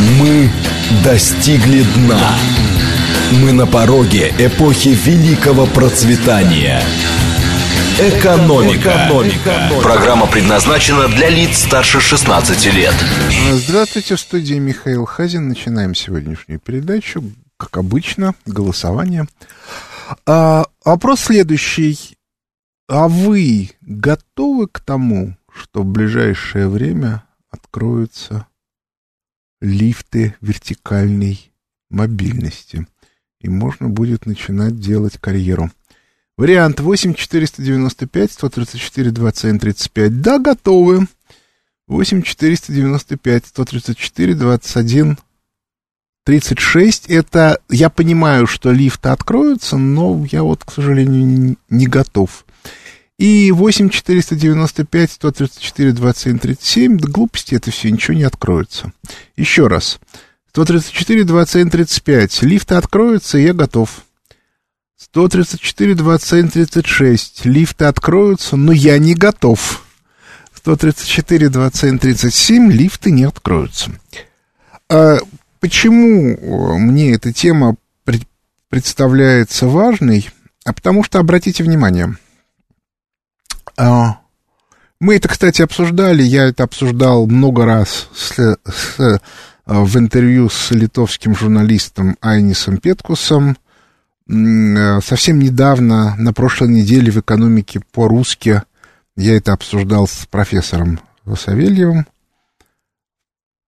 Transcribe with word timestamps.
Мы 0.00 0.50
достигли 1.04 1.82
дна. 1.82 2.34
Мы 3.42 3.52
на 3.52 3.66
пороге 3.66 4.32
эпохи 4.38 4.88
великого 4.88 5.66
процветания. 5.66 6.82
Экономика. 7.98 8.88
Экономика. 8.88 9.70
Программа 9.82 10.26
предназначена 10.26 11.06
для 11.08 11.28
лиц 11.28 11.58
старше 11.58 12.00
16 12.00 12.72
лет. 12.72 12.94
Здравствуйте, 13.52 14.16
в 14.16 14.20
студии 14.20 14.54
Михаил 14.54 15.04
Хазин. 15.04 15.48
Начинаем 15.48 15.94
сегодняшнюю 15.94 16.60
передачу. 16.60 17.22
Как 17.58 17.76
обычно, 17.76 18.34
голосование. 18.46 19.26
А, 20.24 20.64
вопрос 20.82 21.20
следующий. 21.20 22.16
А 22.88 23.06
вы 23.06 23.72
готовы 23.82 24.66
к 24.66 24.80
тому, 24.80 25.36
что 25.54 25.82
в 25.82 25.86
ближайшее 25.86 26.68
время 26.68 27.24
откроются 27.50 28.46
лифты 29.60 30.34
вертикальной 30.40 31.52
мобильности, 31.90 32.86
и 33.40 33.48
можно 33.48 33.88
будет 33.88 34.26
начинать 34.26 34.78
делать 34.78 35.18
карьеру. 35.18 35.70
Вариант 36.36 36.80
8 36.80 37.14
495 37.14 38.32
134 38.32 39.10
21 39.10 39.58
35. 39.58 40.20
Да, 40.22 40.38
готовы. 40.38 41.06
8 41.86 42.22
495 42.22 43.46
134 43.46 44.34
21 44.34 45.18
36. 46.24 47.06
Это, 47.08 47.60
я 47.68 47.90
понимаю, 47.90 48.46
что 48.46 48.70
лифты 48.70 49.08
откроются, 49.08 49.76
но 49.76 50.24
я 50.30 50.42
вот, 50.42 50.64
к 50.64 50.72
сожалению, 50.72 51.56
не 51.68 51.86
готов. 51.86 52.46
И 53.20 53.52
8 53.52 53.90
495 53.90 55.12
134 55.12 55.92
27 55.92 56.38
37. 56.38 56.96
Да 56.96 57.06
глупости 57.10 57.54
это 57.54 57.70
все, 57.70 57.90
ничего 57.90 58.16
не 58.16 58.22
откроется. 58.22 58.94
Еще 59.36 59.66
раз. 59.66 60.00
134 60.52 61.24
27 61.24 61.68
35. 61.68 62.42
Лифты 62.44 62.76
откроются, 62.76 63.36
я 63.36 63.52
готов. 63.52 64.06
134 64.96 65.94
27 65.96 66.48
36. 66.48 67.44
Лифты 67.44 67.84
откроются, 67.84 68.56
но 68.56 68.72
я 68.72 68.96
не 68.96 69.14
готов. 69.14 69.84
134 70.54 71.50
27 71.50 71.98
37. 71.98 72.72
Лифты 72.72 73.10
не 73.10 73.24
откроются. 73.24 73.90
А 74.88 75.18
почему 75.60 76.78
мне 76.78 77.12
эта 77.12 77.34
тема 77.34 77.76
представляется 78.70 79.66
важной? 79.66 80.30
А 80.64 80.72
потому 80.72 81.04
что, 81.04 81.18
обратите 81.18 81.62
внимание, 81.64 82.16
мы 85.00 85.16
это, 85.16 85.28
кстати, 85.28 85.62
обсуждали, 85.62 86.22
я 86.22 86.44
это 86.44 86.64
обсуждал 86.64 87.26
много 87.26 87.64
раз 87.64 88.08
с, 88.14 88.58
с, 88.66 89.20
а, 89.64 89.80
в 89.84 89.96
интервью 89.96 90.50
с 90.50 90.70
литовским 90.72 91.34
журналистом 91.34 92.16
Айнисом 92.20 92.76
Петкусом. 92.76 93.56
А, 94.28 95.00
совсем 95.00 95.38
недавно, 95.38 96.14
на 96.16 96.34
прошлой 96.34 96.68
неделе 96.68 97.10
в 97.10 97.18
экономике 97.18 97.80
по-русски, 97.92 98.62
я 99.16 99.36
это 99.36 99.54
обсуждал 99.54 100.06
с 100.06 100.26
профессором 100.26 101.00
Савельевым, 101.34 102.06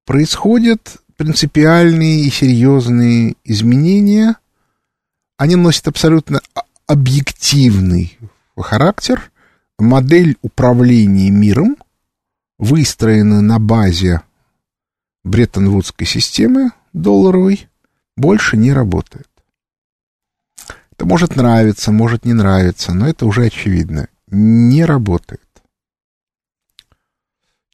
происходят 0.05 0.99
принципиальные 1.17 2.27
и 2.27 2.31
серьезные 2.31 3.37
изменения. 3.45 4.37
Они 5.39 5.57
носят 5.57 5.89
абсолютно 5.89 6.43
объективный 6.87 8.19
характер, 8.57 9.32
модель 9.83 10.37
управления 10.43 11.31
миром 11.31 11.77
выстроена 12.59 13.41
на 13.43 13.59
базе 13.59 14.23
Бреттон-Вудской 15.25 16.07
системы 16.07 16.71
долларовой, 16.93 17.69
больше 18.17 18.57
не 18.57 18.73
работает. 18.73 19.29
Это 20.93 21.07
может 21.07 21.37
нравиться, 21.37 21.91
может 21.91 22.25
не 22.25 22.33
нравиться, 22.33 22.95
но 22.95 23.09
это 23.09 23.27
уже 23.27 23.47
очевидно. 23.47 24.09
Не 24.29 24.85
работает. 24.85 25.41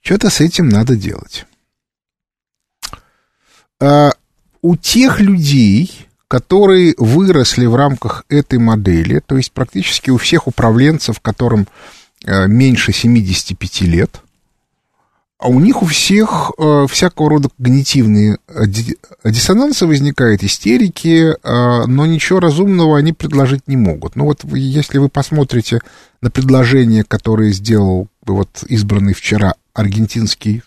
Что-то 0.01 0.31
с 0.31 0.41
этим 0.41 0.69
надо 0.69 0.97
делать. 0.97 1.47
А 3.81 4.13
у 4.63 4.77
тех 4.77 5.21
людей, 5.21 6.07
которые 6.27 6.95
выросли 6.97 7.67
в 7.67 7.75
рамках 7.75 8.25
этой 8.29 8.59
модели, 8.59 9.21
то 9.21 9.37
есть 9.37 9.53
практически 9.53 10.11
у 10.11 10.17
всех 10.17 10.47
управленцев, 10.47 11.21
которым 11.21 11.69
меньше 12.27 12.93
75 12.93 13.81
лет, 13.83 14.23
а 15.39 15.49
у 15.49 15.61
них 15.61 15.83
у 15.83 15.87
всех 15.87 16.51
э, 16.59 16.87
всякого 16.91 17.31
рода 17.31 17.49
когнитивные 17.56 18.39
диссонансы 19.25 19.87
возникают, 19.87 20.43
истерики, 20.43 21.29
э, 21.31 21.87
но 21.87 22.06
ничего 22.06 22.41
разумного 22.41 22.99
они 22.99 23.12
предложить 23.12 23.69
не 23.69 23.77
могут. 23.77 24.17
Ну 24.17 24.25
вот 24.25 24.43
если 24.53 24.99
вы 24.99 25.09
посмотрите 25.09 25.79
на 26.21 26.31
предложение, 26.33 27.05
которое 27.05 27.53
сделал 27.53 28.09
вот 28.27 28.65
избранный 28.67 29.15
вчера 29.15 29.55
аргентинский 29.75 30.65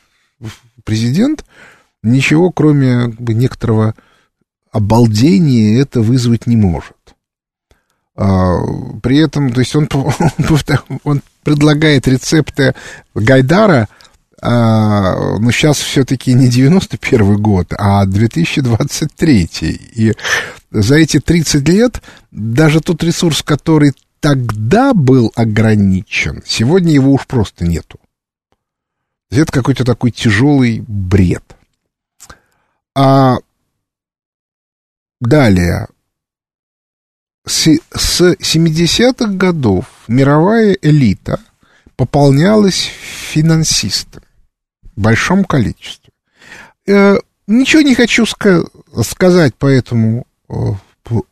президент, 0.85 1.43
ничего 2.01 2.49
кроме 2.49 3.13
некоторого 3.19 3.93
обалдение 4.71 5.81
это 5.81 5.99
вызвать 5.99 6.47
не 6.47 6.55
может. 6.55 6.95
А, 8.21 8.59
при 9.01 9.17
этом, 9.17 9.51
то 9.51 9.61
есть 9.61 9.75
он, 9.75 9.89
он 11.03 11.21
предлагает 11.43 12.07
рецепты 12.07 12.75
Гайдара, 13.15 13.87
а, 14.39 15.39
но 15.39 15.49
сейчас 15.49 15.79
все-таки 15.79 16.33
не 16.33 16.47
91 16.47 17.41
год, 17.41 17.73
а 17.75 18.05
2023. 18.05 19.49
И 19.95 20.13
за 20.69 20.95
эти 20.97 21.19
30 21.19 21.67
лет 21.67 22.03
даже 22.29 22.79
тот 22.79 23.03
ресурс, 23.03 23.41
который 23.41 23.93
тогда 24.19 24.93
был 24.93 25.31
ограничен, 25.35 26.43
сегодня 26.45 26.93
его 26.93 27.13
уж 27.13 27.25
просто 27.25 27.65
нету. 27.65 27.99
Это 29.31 29.51
какой-то 29.51 29.83
такой 29.83 30.11
тяжелый 30.11 30.83
бред. 30.87 31.55
А 32.93 33.37
Далее. 35.21 35.87
С, 37.45 37.67
с 37.95 38.21
70-х 38.21 39.33
годов 39.33 39.85
мировая 40.07 40.77
элита 40.81 41.39
пополнялась 41.95 42.89
финансистами 43.31 44.25
в 44.95 45.01
большом 45.01 45.43
количестве. 45.43 46.11
Э, 46.87 47.17
ничего 47.47 47.81
не 47.81 47.95
хочу 47.95 48.23
ска- 48.23 48.67
сказать 49.03 49.55
по 49.55 49.65
этому 49.65 50.27
э, 50.49 50.53
по, 51.03 51.25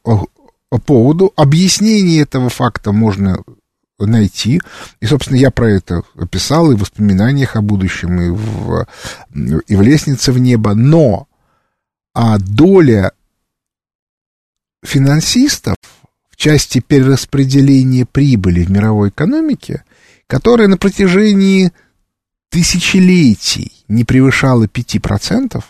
по 0.70 0.78
поводу. 0.80 1.34
Объяснение 1.36 2.22
этого 2.22 2.50
факта 2.50 2.92
можно 2.92 3.44
найти. 4.00 4.62
И, 5.02 5.06
собственно, 5.06 5.38
я 5.38 5.52
про 5.52 5.70
это 5.70 6.04
писал 6.32 6.72
и 6.72 6.76
в 6.76 6.80
воспоминаниях 6.80 7.56
о 7.56 7.62
будущем, 7.62 8.22
и 8.22 8.30
в, 8.30 8.88
и 9.68 9.76
в 9.76 9.82
«Лестнице 9.82 10.32
в 10.32 10.40
небо». 10.40 10.74
Но 10.74 11.28
а 12.14 12.38
доля 12.40 13.12
финансистов 14.84 15.76
части 16.40 16.80
перераспределения 16.80 18.06
прибыли 18.06 18.64
в 18.64 18.72
мировой 18.72 19.10
экономике, 19.10 19.84
которая 20.26 20.68
на 20.70 20.78
протяжении 20.78 21.72
тысячелетий 22.50 23.74
не 23.90 24.06
превышала 24.06 24.64
5%, 24.64 25.64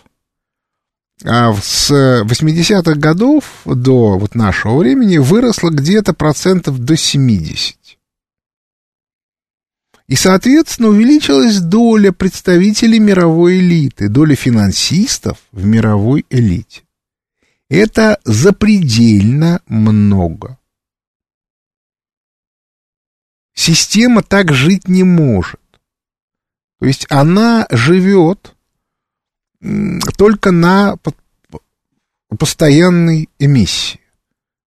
а 1.25 1.53
с 1.53 1.91
80-х 1.91 2.93
годов 2.93 3.43
до 3.65 4.17
вот 4.17 4.35
нашего 4.35 4.77
времени 4.77 5.17
выросла 5.17 5.71
где-то 5.71 6.13
процентов 6.13 6.77
до 6.79 6.95
70. 6.95 7.75
И, 10.07 10.15
соответственно, 10.15 10.89
увеличилась 10.89 11.59
доля 11.59 12.11
представителей 12.11 12.99
мировой 12.99 13.59
элиты, 13.59 14.07
доля 14.07 14.35
финансистов 14.35 15.39
в 15.51 15.65
мировой 15.65 16.25
элите. 16.29 16.83
Это 17.69 18.19
запредельно 18.23 19.61
много. 19.67 20.58
Система 23.59 24.23
так 24.23 24.53
жить 24.53 24.87
не 24.87 25.03
может. 25.03 25.59
То 26.79 26.85
есть 26.85 27.05
она 27.09 27.67
живет 27.69 28.55
только 30.17 30.51
на 30.51 30.95
постоянной 32.29 33.27
эмиссии. 33.37 33.99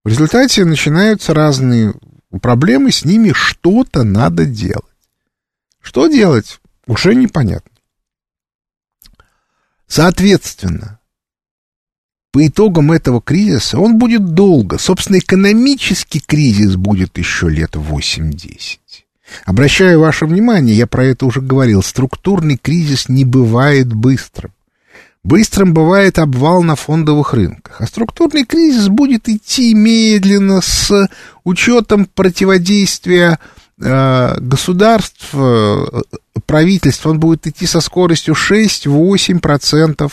В 0.04 0.08
результате 0.08 0.66
начинаются 0.66 1.32
разные 1.32 1.94
проблемы, 2.42 2.92
с 2.92 3.06
ними 3.06 3.32
что-то 3.32 4.02
надо 4.02 4.44
делать. 4.44 4.84
Что 5.80 6.06
делать, 6.08 6.60
уже 6.86 7.14
непонятно. 7.14 7.72
Соответственно, 9.86 11.00
по 12.32 12.46
итогам 12.46 12.90
этого 12.90 13.20
кризиса 13.20 13.78
он 13.78 13.98
будет 13.98 14.34
долго. 14.34 14.78
Собственно, 14.78 15.18
экономический 15.18 16.20
кризис 16.20 16.76
будет 16.76 17.18
еще 17.18 17.48
лет 17.48 17.76
8-10. 17.76 18.78
Обращаю 19.44 20.00
ваше 20.00 20.26
внимание, 20.26 20.76
я 20.76 20.86
про 20.86 21.04
это 21.04 21.26
уже 21.26 21.40
говорил, 21.40 21.82
структурный 21.82 22.56
кризис 22.56 23.08
не 23.08 23.24
бывает 23.24 23.92
быстрым. 23.92 24.52
Быстрым 25.24 25.72
бывает 25.72 26.18
обвал 26.18 26.62
на 26.62 26.74
фондовых 26.74 27.32
рынках, 27.34 27.80
а 27.80 27.86
структурный 27.86 28.44
кризис 28.44 28.88
будет 28.88 29.28
идти 29.28 29.72
медленно 29.72 30.60
с 30.60 31.08
учетом 31.44 32.06
противодействия 32.06 33.38
э, 33.80 34.40
государств, 34.40 35.28
э, 35.32 35.84
правительств. 36.46 37.06
Он 37.06 37.20
будет 37.20 37.46
идти 37.46 37.66
со 37.66 37.80
скоростью 37.80 38.34
6-8% 38.34 40.10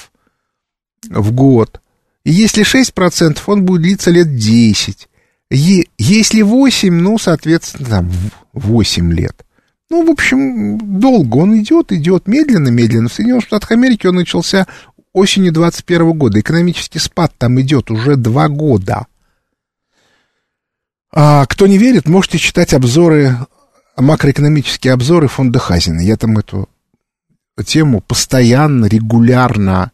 в 1.09 1.31
год. 1.31 1.81
И 2.29 2.31
если 2.31 2.63
6%, 2.63 3.39
он 3.47 3.65
будет 3.65 3.81
длиться 3.81 4.11
лет 4.11 4.35
10. 4.35 5.09
Е- 5.49 5.87
если 5.97 6.43
8, 6.43 6.93
ну, 6.93 7.17
соответственно, 7.17 7.89
там 7.89 8.11
8 8.53 9.11
лет. 9.11 9.43
Ну, 9.89 10.05
в 10.05 10.11
общем, 10.11 10.77
долго 10.99 11.37
он 11.37 11.59
идет, 11.59 11.91
идет 11.91 12.27
медленно, 12.27 12.69
медленно. 12.69 13.09
В 13.09 13.13
Соединенных 13.13 13.45
Штатах 13.45 13.71
Америки 13.71 14.05
он 14.05 14.13
начался 14.13 14.67
осенью 15.11 15.51
2021 15.51 16.11
года. 16.19 16.39
Экономический 16.39 16.99
спад 16.99 17.33
там 17.35 17.59
идет 17.61 17.89
уже 17.89 18.15
два 18.15 18.47
года. 18.47 19.07
А 21.11 21.47
кто 21.47 21.65
не 21.65 21.79
верит, 21.79 22.07
можете 22.07 22.37
читать 22.37 22.75
обзоры, 22.75 23.37
макроэкономические 23.97 24.93
обзоры 24.93 25.29
фонда 25.29 25.57
Хазина. 25.57 26.01
Я 26.01 26.15
там 26.15 26.37
эту 26.37 26.69
тему 27.65 28.01
постоянно, 28.01 28.85
регулярно 28.85 29.91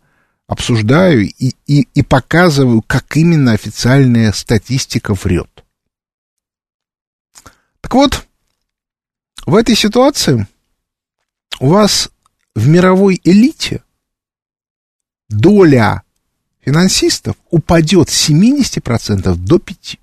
обсуждаю 0.47 1.29
и, 1.29 1.54
и, 1.65 1.87
и 1.93 2.03
показываю, 2.03 2.81
как 2.81 3.17
именно 3.17 3.53
официальная 3.53 4.31
статистика 4.31 5.13
врет. 5.13 5.63
Так 7.81 7.93
вот, 7.93 8.25
в 9.45 9.55
этой 9.55 9.75
ситуации 9.75 10.47
у 11.59 11.69
вас 11.69 12.09
в 12.55 12.67
мировой 12.67 13.21
элите 13.23 13.83
доля 15.29 16.03
финансистов 16.61 17.35
упадет 17.49 18.09
с 18.09 18.29
70% 18.29 19.35
до 19.35 19.57
5%. 19.57 19.99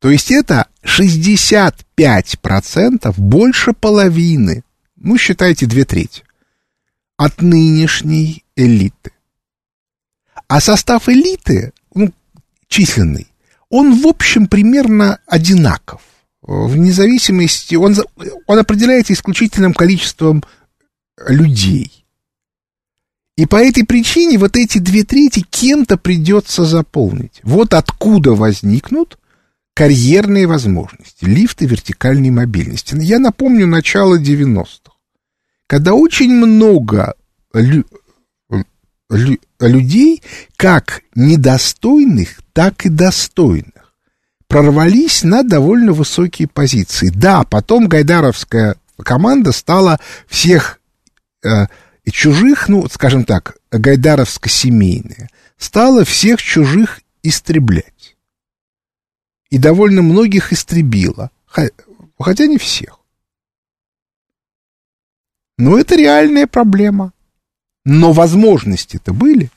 То 0.00 0.10
есть 0.10 0.30
это 0.30 0.68
65% 0.82 3.14
больше 3.16 3.72
половины, 3.72 4.62
ну, 4.96 5.16
считайте, 5.16 5.64
две 5.64 5.86
трети, 5.86 6.24
от 7.16 7.42
нынешней 7.42 8.44
элиты. 8.56 9.12
А 10.48 10.60
состав 10.60 11.08
элиты, 11.08 11.72
ну, 11.94 12.12
численный, 12.68 13.28
он, 13.70 14.00
в 14.00 14.06
общем, 14.06 14.46
примерно 14.46 15.18
одинаков. 15.26 16.02
Вне 16.42 16.92
зависимости, 16.92 17.74
он, 17.74 17.96
он 18.46 18.58
определяется 18.58 19.12
исключительным 19.12 19.72
количеством 19.72 20.44
людей– 21.28 22.00
и 23.36 23.46
по 23.46 23.56
этой 23.56 23.84
причине 23.84 24.38
вот 24.38 24.56
эти 24.56 24.78
две 24.78 25.02
трети 25.02 25.44
кем-то 25.50 25.96
придется 25.96 26.64
заполнить. 26.64 27.40
Вот 27.42 27.74
откуда 27.74 28.32
возникнут 28.32 29.18
карьерные 29.74 30.46
возможности, 30.46 31.24
лифты 31.24 31.66
вертикальной 31.66 32.30
мобильности. 32.30 32.94
Я 32.96 33.18
напомню 33.18 33.66
начало 33.66 34.20
90-х, 34.20 34.93
когда 35.66 35.94
очень 35.94 36.32
много 36.32 37.14
лю- 37.52 37.86
лю- 39.10 39.40
людей, 39.60 40.22
как 40.56 41.02
недостойных, 41.14 42.40
так 42.52 42.86
и 42.86 42.88
достойных, 42.88 43.94
прорвались 44.46 45.24
на 45.24 45.42
довольно 45.42 45.92
высокие 45.92 46.48
позиции. 46.48 47.08
Да, 47.08 47.44
потом 47.44 47.88
гайдаровская 47.88 48.76
команда 49.02 49.52
стала 49.52 49.98
всех 50.28 50.80
э, 51.44 51.66
чужих, 52.10 52.68
ну, 52.68 52.86
скажем 52.88 53.24
так, 53.24 53.56
гайдаровско-семейные, 53.72 55.28
стала 55.56 56.04
всех 56.04 56.42
чужих 56.42 57.00
истреблять. 57.22 58.16
И 59.50 59.58
довольно 59.58 60.02
многих 60.02 60.52
истребила, 60.52 61.30
хотя 62.18 62.46
не 62.46 62.58
всех. 62.58 62.98
Но 65.56 65.78
это 65.78 65.96
реальная 65.96 66.46
проблема. 66.46 67.12
Но 67.84 68.12
возможности-то 68.12 69.12
были. 69.12 69.50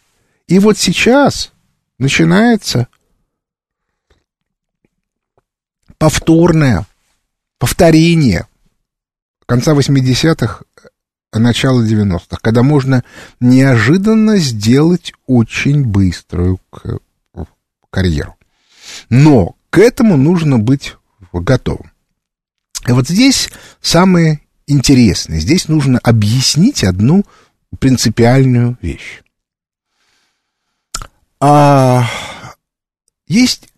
И 0.48 0.60
вот 0.60 0.78
сейчас 0.78 1.54
начинается 1.98 2.88
повторное 5.98 6.86
повторение 7.58 8.48
конца 9.46 9.74
80-х 9.74 10.64
начала 11.34 11.82
90-х, 11.84 12.38
когда 12.42 12.64
можно 12.64 13.04
неожиданно 13.40 14.38
сделать 14.38 15.14
очень 15.26 15.86
быструю 15.86 16.60
карьеру. 17.90 18.36
Но 19.10 19.56
к 19.70 19.80
этому 19.80 20.18
нужно 20.18 20.60
быть 20.60 20.96
готовым. 21.34 21.92
И 22.88 22.92
вот 22.92 23.08
здесь 23.08 23.50
самое 23.82 24.42
интересное. 24.68 25.40
Здесь 25.40 25.68
нужно 25.68 26.00
объяснить 26.00 26.84
одну 26.84 27.26
принципиальную 27.80 28.78
вещь. 28.82 29.22
А, 31.40 32.06
есть 33.28 33.70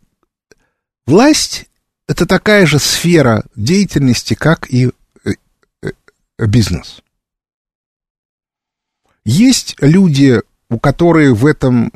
власть, 1.06 1.70
это 2.08 2.26
такая 2.26 2.66
же 2.66 2.80
сфера 2.80 3.44
деятельности, 3.56 4.34
как 4.34 4.72
и 4.72 4.92
э, 5.24 5.32
э, 5.84 6.46
бизнес. 6.46 7.02
Есть 9.26 9.76
люди, 9.80 10.42
у 10.70 10.80
которых 10.80 11.38
в 11.38 11.46
этом 11.46 11.92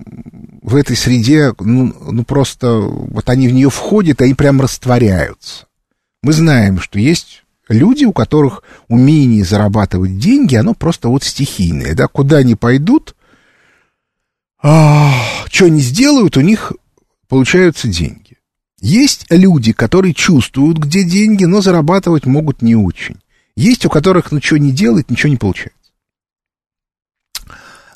в 0.62 0.76
этой 0.76 0.96
среде, 0.96 1.54
ну, 1.60 1.94
ну 2.12 2.24
просто 2.24 2.80
вот 2.80 3.30
они 3.30 3.48
в 3.48 3.54
нее 3.54 3.70
входят, 3.70 4.22
они 4.22 4.34
прям 4.34 4.62
растворяются. 4.62 5.68
Мы 6.22 6.32
знаем, 6.32 6.80
что 6.80 7.00
есть 7.00 7.43
люди, 7.70 8.06
у 8.06 8.14
которых 8.14 8.64
умение 8.88 9.44
зарабатывать 9.44 10.18
деньги, 10.18 10.56
оно 10.56 10.74
просто 10.74 11.10
вот 11.10 11.24
стихийное, 11.24 11.96
да, 11.96 12.08
куда 12.08 12.38
они 12.38 12.56
пойдут, 12.56 13.16
а, 14.62 15.14
что 15.52 15.66
они 15.66 15.82
сделают, 15.82 16.38
у 16.38 16.42
них 16.42 16.74
получаются 17.28 17.88
деньги. 17.88 18.38
Есть 18.80 19.28
люди, 19.30 19.72
которые 19.72 20.14
чувствуют, 20.14 20.78
где 20.78 21.04
деньги, 21.04 21.46
но 21.46 21.62
зарабатывать 21.62 22.26
могут 22.26 22.62
не 22.62 22.76
очень. 22.76 23.18
Есть 23.56 23.86
у 23.86 23.90
которых, 23.90 24.32
ну, 24.32 24.42
что 24.42 24.58
не 24.58 24.72
делать, 24.72 25.10
ничего 25.10 25.30
не 25.30 25.38
получается. 25.38 25.83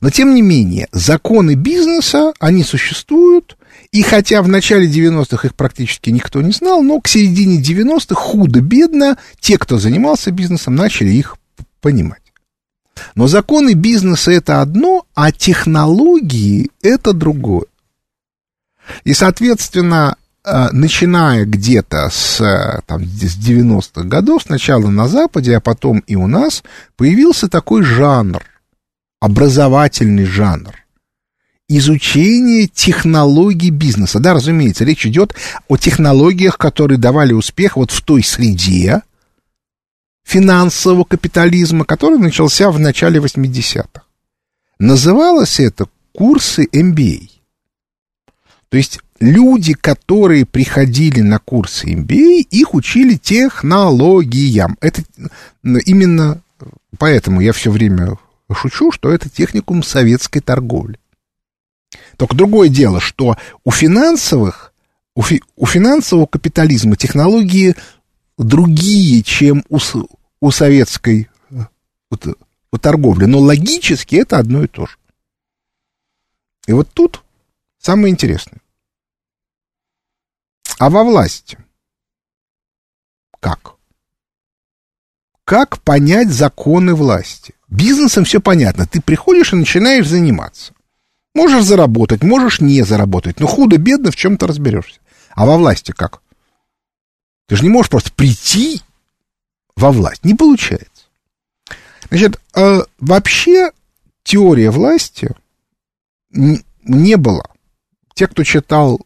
Но, 0.02 0.10
тем 0.10 0.36
не 0.36 0.42
менее, 0.42 0.88
законы 0.92 1.56
бизнеса, 1.56 2.34
они 2.40 2.64
существуют, 2.64 3.58
и 3.92 4.04
хотя 4.04 4.42
в 4.42 4.48
начале 4.48 4.88
90-х 4.88 5.48
их 5.48 5.56
практически 5.56 6.10
никто 6.10 6.42
не 6.42 6.52
знал, 6.52 6.84
но 6.84 7.00
к 7.02 7.08
середине 7.08 7.62
90-х 7.62 8.16
худо-бедно 8.16 9.18
те, 9.40 9.58
кто 9.58 9.80
занимался 9.80 10.32
бизнесом, 10.32 10.76
начали 10.76 11.10
их 11.10 11.38
понимать. 11.82 12.22
Но 13.16 13.28
законы 13.28 13.74
бизнеса 13.74 14.32
это 14.32 14.62
одно, 14.62 15.06
а 15.14 15.32
технологии 15.32 16.70
это 16.82 17.14
другое. 17.14 17.66
И, 19.04 19.14
соответственно, 19.14 20.16
э, 20.44 20.70
начиная 20.72 21.46
где-то 21.46 22.10
с, 22.10 22.42
э, 22.42 22.82
там, 22.86 23.04
с 23.06 23.38
90-х 23.38 24.04
годов, 24.04 24.44
сначала 24.44 24.88
на 24.88 25.08
Западе, 25.08 25.56
а 25.56 25.60
потом 25.60 26.00
и 26.00 26.16
у 26.16 26.28
нас, 26.28 26.64
появился 26.96 27.48
такой 27.48 27.84
жанр– 27.84 28.44
образовательный 29.20 30.26
жанр. 30.26 30.76
Изучение 31.70 32.68
технологий 32.68 33.72
бизнеса. 33.72 34.20
Да, 34.20 34.34
разумеется, 34.34 34.86
речь 34.86 35.06
идет 35.06 35.36
о 35.68 35.78
технологиях, 35.78 36.58
которые 36.58 36.98
давали 36.98 37.34
успех 37.34 37.76
вот 37.76 37.92
в 37.92 38.02
той 38.02 38.24
среде 38.24 39.02
финансового 40.24 41.04
капитализма, 41.04 41.84
который 41.86 42.20
начался 42.20 42.72
в 42.72 42.80
начале 42.80 43.20
80-х. 43.20 44.04
Называлось 44.80 45.60
это 45.60 45.88
курсы 46.14 46.66
MBA. 46.66 47.30
То 48.70 48.78
есть 48.78 49.00
люди, 49.20 49.74
которые 49.74 50.46
приходили 50.46 51.22
на 51.22 51.40
курсы 51.40 51.94
MBA, 51.94 52.48
их 52.50 52.74
учили 52.74 53.16
технологиям. 53.16 54.78
Это 54.82 55.04
именно 55.64 56.42
поэтому 56.98 57.42
я 57.42 57.54
все 57.54 57.72
время 57.72 58.18
шучу, 58.56 58.92
что 58.92 59.12
это 59.12 59.30
техникум 59.30 59.84
советской 59.84 60.40
торговли. 60.40 61.00
Только 62.18 62.36
другое 62.36 62.70
дело, 62.70 63.00
что 63.00 63.38
у 63.64 63.72
финансовых, 63.72 64.74
у, 65.16 65.22
фи, 65.22 65.42
у 65.56 65.66
финансового 65.66 66.26
капитализма 66.26 66.96
технологии 66.96 67.76
другие, 68.38 69.24
чем 69.24 69.64
у, 69.70 69.80
у 70.42 70.52
советской 70.52 71.30
вот, 72.10 72.26
у 72.72 72.78
торговли. 72.78 73.26
Но 73.26 73.40
логически 73.40 74.16
это 74.16 74.38
одно 74.38 74.64
и 74.64 74.68
то 74.68 74.86
же. 74.86 74.98
И 76.68 76.74
вот 76.74 76.90
тут 76.94 77.24
самое 77.78 78.12
интересное. 78.12 78.62
А 80.80 80.90
во 80.90 81.04
власти? 81.04 81.58
Как? 83.40 83.76
Как 85.44 85.82
понять 85.82 86.30
законы 86.30 86.94
власти? 86.94 87.56
Бизнесом 87.68 88.26
все 88.26 88.40
понятно. 88.40 88.86
Ты 88.86 89.02
приходишь 89.02 89.54
и 89.54 89.58
начинаешь 89.58 90.08
заниматься. 90.08 90.74
Можешь 91.34 91.66
заработать, 91.66 92.24
можешь 92.24 92.62
не 92.62 92.82
заработать, 92.84 93.40
но 93.40 93.48
худо-бедно 93.48 94.12
в 94.12 94.16
чем-то 94.16 94.48
разберешься. 94.48 95.00
А 95.36 95.46
во 95.46 95.58
власти 95.58 95.92
как? 95.92 96.22
Ты 97.48 97.56
же 97.56 97.64
не 97.64 97.70
можешь 97.70 97.90
просто 97.90 98.12
прийти 98.12 98.82
во 99.76 99.92
власть. 99.92 100.26
Не 100.26 100.34
получается. 100.34 101.06
Значит, 102.10 102.40
э, 102.56 102.82
вообще 103.00 103.72
теория 104.24 104.72
власти 104.72 105.30
не 106.32 107.18
было. 107.18 107.46
Те, 108.14 108.28
кто 108.28 108.44
читал 108.44 109.00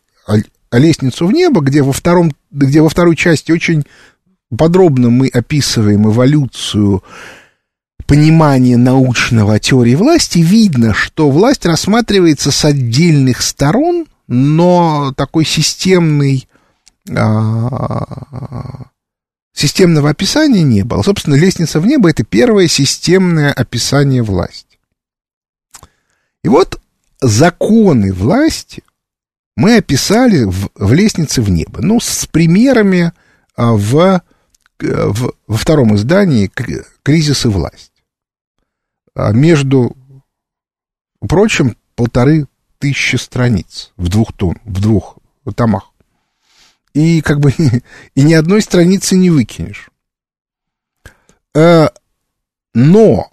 «Лестницу 0.71 1.27
в 1.27 1.33
небо», 1.33 1.61
где 1.61 1.81
во, 1.81 1.91
втором, 1.91 2.31
где 2.49 2.81
во 2.81 2.89
второй 2.89 3.15
части 3.15 3.51
очень 3.51 3.83
подробно 4.55 5.09
мы 5.09 5.27
описываем 5.27 6.07
эволюцию 6.07 7.03
понимания 8.11 8.75
научного 8.75 9.57
теории 9.57 9.95
власти, 9.95 10.39
видно, 10.39 10.93
что 10.93 11.29
власть 11.29 11.65
рассматривается 11.65 12.51
с 12.51 12.65
отдельных 12.65 13.41
сторон, 13.41 14.05
но 14.27 15.13
такой 15.15 15.45
системный 15.45 16.45
а, 17.09 18.87
системного 19.53 20.09
описания 20.09 20.61
не 20.61 20.83
было. 20.83 21.03
Собственно, 21.03 21.35
лестница 21.35 21.79
в 21.79 21.85
небо 21.85 22.09
это 22.09 22.25
первое 22.25 22.67
системное 22.67 23.53
описание 23.53 24.23
власти. 24.23 24.77
И 26.43 26.49
вот 26.49 26.81
законы 27.21 28.11
власти 28.11 28.83
мы 29.55 29.77
описали 29.77 30.43
в, 30.43 30.69
в 30.75 30.91
лестнице 30.91 31.41
в 31.41 31.49
небо. 31.49 31.79
Ну, 31.81 32.01
с 32.01 32.25
примерами 32.25 33.13
а, 33.55 33.71
в, 33.71 34.21
в, 34.81 35.33
во 35.47 35.57
втором 35.57 35.95
издании 35.95 36.51
«Кризис 37.03 37.45
и 37.45 37.47
власть». 37.47 37.90
А 39.13 39.31
между 39.31 39.95
прочим, 41.27 41.75
полторы 41.95 42.47
тысячи 42.79 43.15
страниц 43.15 43.91
в 43.97 44.09
двух, 44.09 44.33
том, 44.33 44.57
в 44.65 44.81
двух 44.81 45.17
томах. 45.55 45.91
И 46.93 47.21
как 47.21 47.39
бы 47.39 47.53
и 48.15 48.21
ни 48.21 48.33
одной 48.33 48.61
страницы 48.61 49.15
не 49.15 49.29
выкинешь. 49.29 49.89
Э, 51.53 51.87
но 52.73 53.31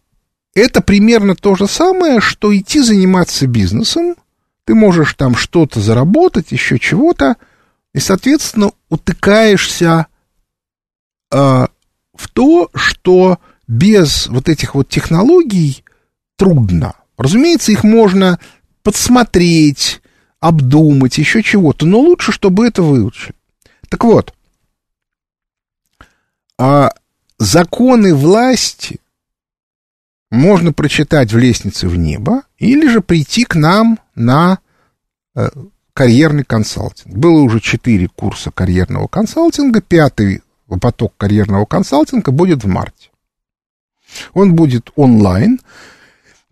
это 0.54 0.80
примерно 0.80 1.36
то 1.36 1.54
же 1.54 1.66
самое, 1.66 2.20
что 2.20 2.56
идти 2.56 2.80
заниматься 2.80 3.46
бизнесом. 3.46 4.16
Ты 4.64 4.74
можешь 4.74 5.14
там 5.14 5.34
что-то 5.34 5.80
заработать, 5.80 6.52
еще 6.52 6.78
чего-то, 6.78 7.36
и, 7.94 8.00
соответственно, 8.00 8.72
утыкаешься 8.90 10.08
э, 11.32 11.66
в 12.14 12.28
то, 12.32 12.70
что 12.74 13.38
без 13.68 14.26
вот 14.26 14.48
этих 14.48 14.74
вот 14.74 14.88
технологий 14.88 15.84
трудно. 16.36 16.94
Разумеется, 17.16 17.70
их 17.70 17.84
можно 17.84 18.40
подсмотреть, 18.82 20.00
обдумать, 20.40 21.18
еще 21.18 21.42
чего-то, 21.42 21.86
но 21.86 22.00
лучше, 22.00 22.32
чтобы 22.32 22.66
это 22.66 22.82
выучили. 22.82 23.34
Так 23.88 24.04
вот, 24.04 24.34
а 26.58 26.92
законы 27.38 28.14
власти 28.14 29.00
можно 30.30 30.72
прочитать 30.72 31.32
в 31.32 31.38
лестнице 31.38 31.88
в 31.88 31.96
небо 31.96 32.42
или 32.58 32.88
же 32.88 33.00
прийти 33.00 33.44
к 33.44 33.54
нам 33.54 33.98
на 34.14 34.58
э, 35.34 35.48
карьерный 35.92 36.44
консалтинг. 36.44 37.14
Было 37.14 37.40
уже 37.40 37.60
четыре 37.60 38.08
курса 38.08 38.50
карьерного 38.50 39.08
консалтинга, 39.08 39.80
пятый 39.80 40.42
поток 40.80 41.14
карьерного 41.16 41.64
консалтинга 41.64 42.30
будет 42.30 42.64
в 42.64 42.68
марте. 42.68 43.10
Он 44.34 44.54
будет 44.54 44.90
онлайн, 44.96 45.60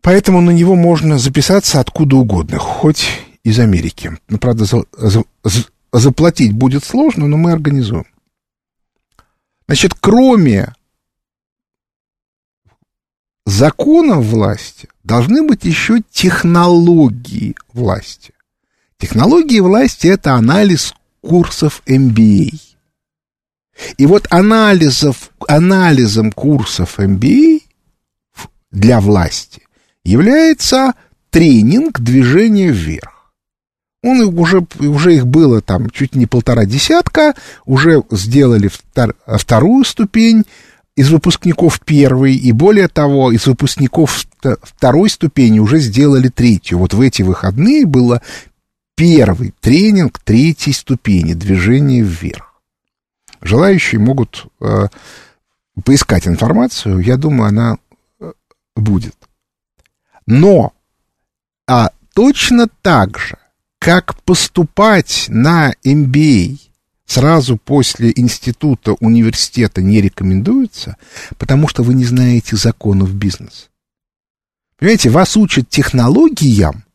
поэтому 0.03 0.41
на 0.41 0.51
него 0.51 0.75
можно 0.75 1.19
записаться 1.19 1.81
откуда 1.81 2.17
угодно, 2.17 2.59
хоть 2.59 3.07
из 3.45 3.59
Америки. 3.59 4.09
Но, 4.11 4.19
ну, 4.29 4.39
правда, 4.39 4.65
за, 4.65 4.85
за, 4.93 5.25
заплатить 5.93 6.53
будет 6.53 6.85
сложно, 6.85 7.27
но 7.27 7.37
мы 7.37 7.53
организуем. 7.53 8.07
Значит, 9.67 9.95
кроме 10.01 10.73
законов 13.45 14.25
власти, 14.25 14.89
должны 15.05 15.47
быть 15.47 15.65
еще 15.65 16.03
технологии 16.11 17.55
власти. 17.73 18.33
Технологии 18.99 19.61
власти– 19.61 20.07
это 20.09 20.35
анализ 20.35 20.95
курсов 21.21 21.83
MBA. 21.87 22.76
И 23.99 24.07
вот 24.07 24.27
анализов, 24.31 25.31
анализом 25.49 26.33
курсов 26.33 26.99
MBA 26.99 27.63
для 28.71 29.01
власти 29.01 29.63
является 30.05 30.95
тренинг 31.31 32.01
движения 32.01 32.71
вверх. 32.71 33.33
Он 34.03 34.21
уже, 34.21 34.65
уже 34.79 35.17
их 35.17 35.27
было 35.27 35.61
там 35.61 35.91
чуть 35.91 36.15
не 36.15 36.27
полтора 36.27 36.65
десятка, 36.65 37.35
уже 37.65 38.03
сделали 38.11 38.69
втор, 38.69 39.15
вторую 39.27 39.85
ступень, 39.85 40.45
из 40.97 41.11
выпускников 41.11 41.81
первой, 41.81 42.35
и 42.35 42.53
более 42.53 42.89
того, 42.89 43.31
из 43.31 43.47
выпускников 43.47 44.27
второй 44.63 45.11
ступени 45.11 45.59
уже 45.59 45.79
сделали 45.79 46.29
третью. 46.29 46.79
Вот 46.79 46.95
в 46.95 47.01
эти 47.03 47.21
выходные 47.21 47.85
было 47.85 48.23
первый 48.97 49.53
тренинг 49.61 50.19
третьей 50.21 50.73
ступени, 50.73 51.35
движение 51.35 52.03
вверх. 52.03 52.46
Желающие 53.47 54.01
могут 54.01 54.47
э, 54.61 54.89
поискать 55.85 56.27
информацию, 56.27 56.99
я 56.99 57.17
думаю, 57.17 57.49
она 57.49 57.79
э, 58.19 58.33
будет. 58.75 59.15
Но 60.27 60.73
а 61.69 61.91
точно 62.15 62.67
так 62.83 63.19
же, 63.19 63.39
как 63.79 64.21
поступать 64.25 65.27
на 65.29 65.73
MBA 65.85 66.59
сразу 67.07 67.57
после 67.57 68.13
института, 68.17 68.95
университета 68.95 69.81
не 69.81 70.01
рекомендуется, 70.01 70.97
потому 71.39 71.69
что 71.69 71.85
вы 71.85 71.95
не 71.95 72.05
знаете 72.05 72.57
законов 72.57 73.15
бизнеса. 73.15 73.69
Понимаете, 74.77 75.11
вас 75.11 75.37
учат 75.37 75.69
технологиям 75.69 76.86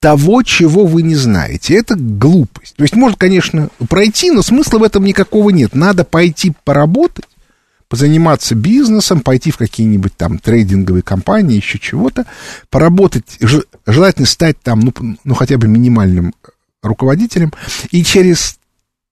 того, 0.00 0.42
чего 0.42 0.86
вы 0.86 1.02
не 1.02 1.14
знаете. 1.14 1.74
Это 1.74 1.96
глупость. 1.96 2.76
То 2.76 2.82
есть, 2.82 2.94
может, 2.94 3.18
конечно, 3.18 3.70
пройти, 3.88 4.30
но 4.30 4.42
смысла 4.42 4.78
в 4.78 4.82
этом 4.82 5.04
никакого 5.04 5.50
нет. 5.50 5.74
Надо 5.74 6.04
пойти 6.04 6.52
поработать, 6.64 7.26
позаниматься 7.88 8.54
бизнесом, 8.54 9.20
пойти 9.20 9.50
в 9.50 9.56
какие-нибудь 9.56 10.16
там 10.16 10.38
трейдинговые 10.38 11.02
компании, 11.02 11.56
еще 11.56 11.78
чего-то, 11.78 12.26
поработать, 12.68 13.38
желательно 13.86 14.26
стать 14.26 14.60
там, 14.60 14.80
ну, 14.80 14.92
ну 15.24 15.34
хотя 15.34 15.56
бы 15.56 15.68
минимальным 15.68 16.34
руководителем, 16.82 17.52
и 17.90 18.04
через 18.04 18.58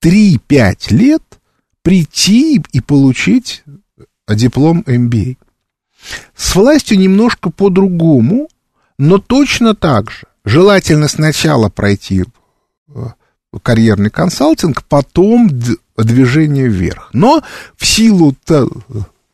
3-5 0.02 0.94
лет 0.94 1.22
прийти 1.82 2.62
и 2.72 2.80
получить 2.80 3.62
диплом 4.28 4.84
MBA. 4.86 5.36
С 6.36 6.54
властью 6.54 6.98
немножко 6.98 7.50
по-другому, 7.50 8.48
но 8.98 9.18
точно 9.18 9.74
так 9.74 10.10
же. 10.10 10.26
Желательно 10.44 11.08
сначала 11.08 11.70
пройти 11.70 12.24
э, 12.88 13.06
карьерный 13.62 14.10
консалтинг, 14.10 14.84
потом 14.84 15.48
движение 15.96 16.68
вверх. 16.68 17.08
Но 17.12 17.42
в 17.76 17.86
силу 17.86 18.36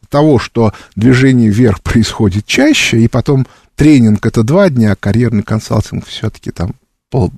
того, 0.08 0.38
что 0.38 0.72
движение 0.94 1.50
вверх 1.50 1.80
происходит 1.82 2.46
чаще, 2.46 3.00
и 3.00 3.08
потом 3.08 3.46
тренинг 3.74 4.24
это 4.26 4.42
два 4.42 4.68
дня, 4.68 4.92
а 4.92 4.96
карьерный 4.96 5.42
консалтинг 5.42 6.06
все-таки 6.06 6.50
там 6.50 6.74
пол, 7.10 7.32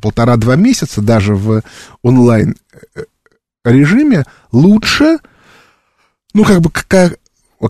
полтора-два 0.00 0.56
месяца, 0.56 1.00
даже 1.00 1.34
в 1.34 1.62
онлайн 2.02 2.56
э, 2.94 3.04
режиме, 3.64 4.24
лучше, 4.50 5.18
ну, 6.34 6.44
как 6.44 6.60
бы, 6.60 6.70
как, 6.70 7.18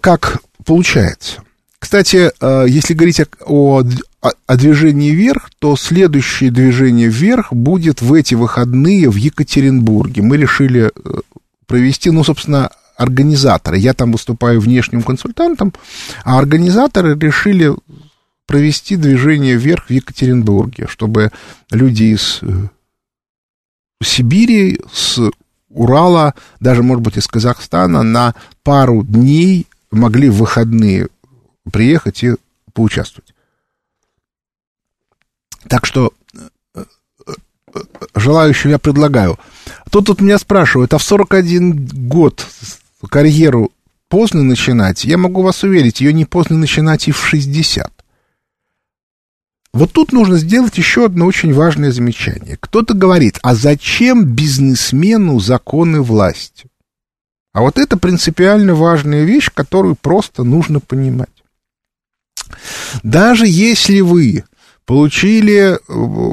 как 0.01 0.43
получается. 0.65 1.43
Кстати, 1.83 2.31
э, 2.41 2.67
если 2.69 2.95
говорить 2.95 3.21
о, 3.45 3.83
о, 4.21 4.57
движении 4.57 5.11
вверх, 5.11 5.51
то 5.59 5.75
следующее 5.75 6.53
движение 6.53 7.09
вверх 7.09 7.53
будет 7.53 8.01
в 8.01 8.15
эти 8.15 8.37
выходные 8.37 9.11
в 9.11 9.17
Екатеринбурге. 9.17 10.23
Мы 10.23 10.37
решили 10.37 10.93
э, 10.95 11.21
провести, 11.67 12.13
ну, 12.13 12.23
собственно, 12.23 12.71
организаторы. 12.97 13.79
Я 13.79 13.95
там 13.95 14.13
выступаю 14.13 14.61
внешним 14.61 15.03
консультантом, 15.03 15.75
а 16.25 16.39
организаторы 16.39 17.19
решили 17.19 17.75
провести 18.47 18.95
движение 18.95 19.57
вверх 19.57 19.87
в 19.87 19.91
Екатеринбурге, 19.91 20.87
чтобы 20.89 21.33
люди 21.73 22.15
из 22.15 22.39
э, 22.43 22.69
Сибири, 24.05 24.79
с 24.93 25.19
Урала, 25.69 26.35
даже, 26.61 26.85
может 26.85 27.03
быть, 27.03 27.17
из 27.17 27.27
Казахстана 27.27 28.05
на 28.05 28.37
пару 28.63 29.03
дней 29.03 29.67
могли 29.91 30.31
в 30.31 30.37
выходные 30.37 31.09
приехать 31.71 32.23
и 32.25 32.35
поучаствовать. 32.73 33.35
Так 35.69 35.87
что 35.87 36.13
э, 36.35 36.49
э, 36.75 37.81
желающим 38.15 38.71
я 38.71 38.79
предлагаю. 38.79 39.39
Тут 39.91 40.07
тут 40.07 40.21
меня 40.21 40.39
спрашивают, 40.39 40.93
а 40.95 40.99
в 40.99 41.03
41 41.03 42.09
год 42.09 42.47
карьеру 43.09 43.73
поздно 44.09 44.43
начинать, 44.43 45.05
я 45.05 45.19
могу 45.19 45.43
вас 45.43 45.63
уверить, 45.63 46.01
ее 46.01 46.13
не 46.13 46.25
поздно 46.25 46.59
начинать 46.59 47.09
и 47.09 47.13
в 47.13 47.25
60. 47.25 47.91
Вот 49.73 49.93
тут 49.93 50.13
нужно 50.13 50.37
сделать 50.37 50.77
еще 50.77 51.07
одно 51.07 51.25
очень 51.27 51.55
важное 51.55 51.93
замечание. 51.93 52.59
Кто-то 52.61 52.93
говорит, 52.93 53.39
а 53.43 53.55
зачем 53.55 54.25
бизнесмену 54.25 55.41
законы 55.41 56.03
власти? 56.03 56.67
А 57.53 57.63
вот 57.63 57.79
это 57.79 57.97
принципиально 57.97 58.75
важная 58.75 59.25
вещь, 59.25 59.51
которую 59.53 59.97
просто 59.97 60.43
нужно 60.43 60.81
понимать. 60.81 61.42
Даже 63.03 63.47
если 63.47 64.01
вы 64.01 64.45
получили, 64.85 65.79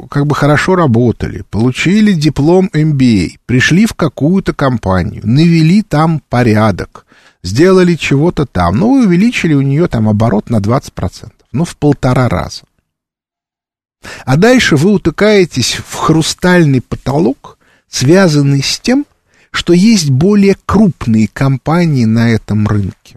как 0.08 0.26
бы 0.26 0.34
хорошо 0.34 0.76
работали, 0.76 1.44
получили 1.50 2.12
диплом 2.12 2.68
MBA, 2.72 3.38
пришли 3.46 3.86
в 3.86 3.94
какую-то 3.94 4.52
компанию, 4.52 5.22
навели 5.24 5.82
там 5.82 6.20
порядок, 6.28 7.06
сделали 7.42 7.94
чего-то 7.94 8.46
там, 8.46 8.76
ну, 8.76 8.92
вы 8.94 9.06
увеличили 9.06 9.54
у 9.54 9.62
нее 9.62 9.88
там 9.88 10.08
оборот 10.08 10.50
на 10.50 10.56
20%, 10.56 11.30
ну, 11.52 11.64
в 11.64 11.76
полтора 11.76 12.28
раза. 12.28 12.62
А 14.24 14.36
дальше 14.36 14.76
вы 14.76 14.92
утыкаетесь 14.92 15.78
в 15.86 15.94
хрустальный 15.94 16.80
потолок, 16.80 17.58
связанный 17.88 18.62
с 18.62 18.80
тем, 18.80 19.04
что 19.50 19.72
есть 19.72 20.10
более 20.10 20.56
крупные 20.64 21.28
компании 21.28 22.04
на 22.04 22.30
этом 22.30 22.66
рынке. 22.66 23.16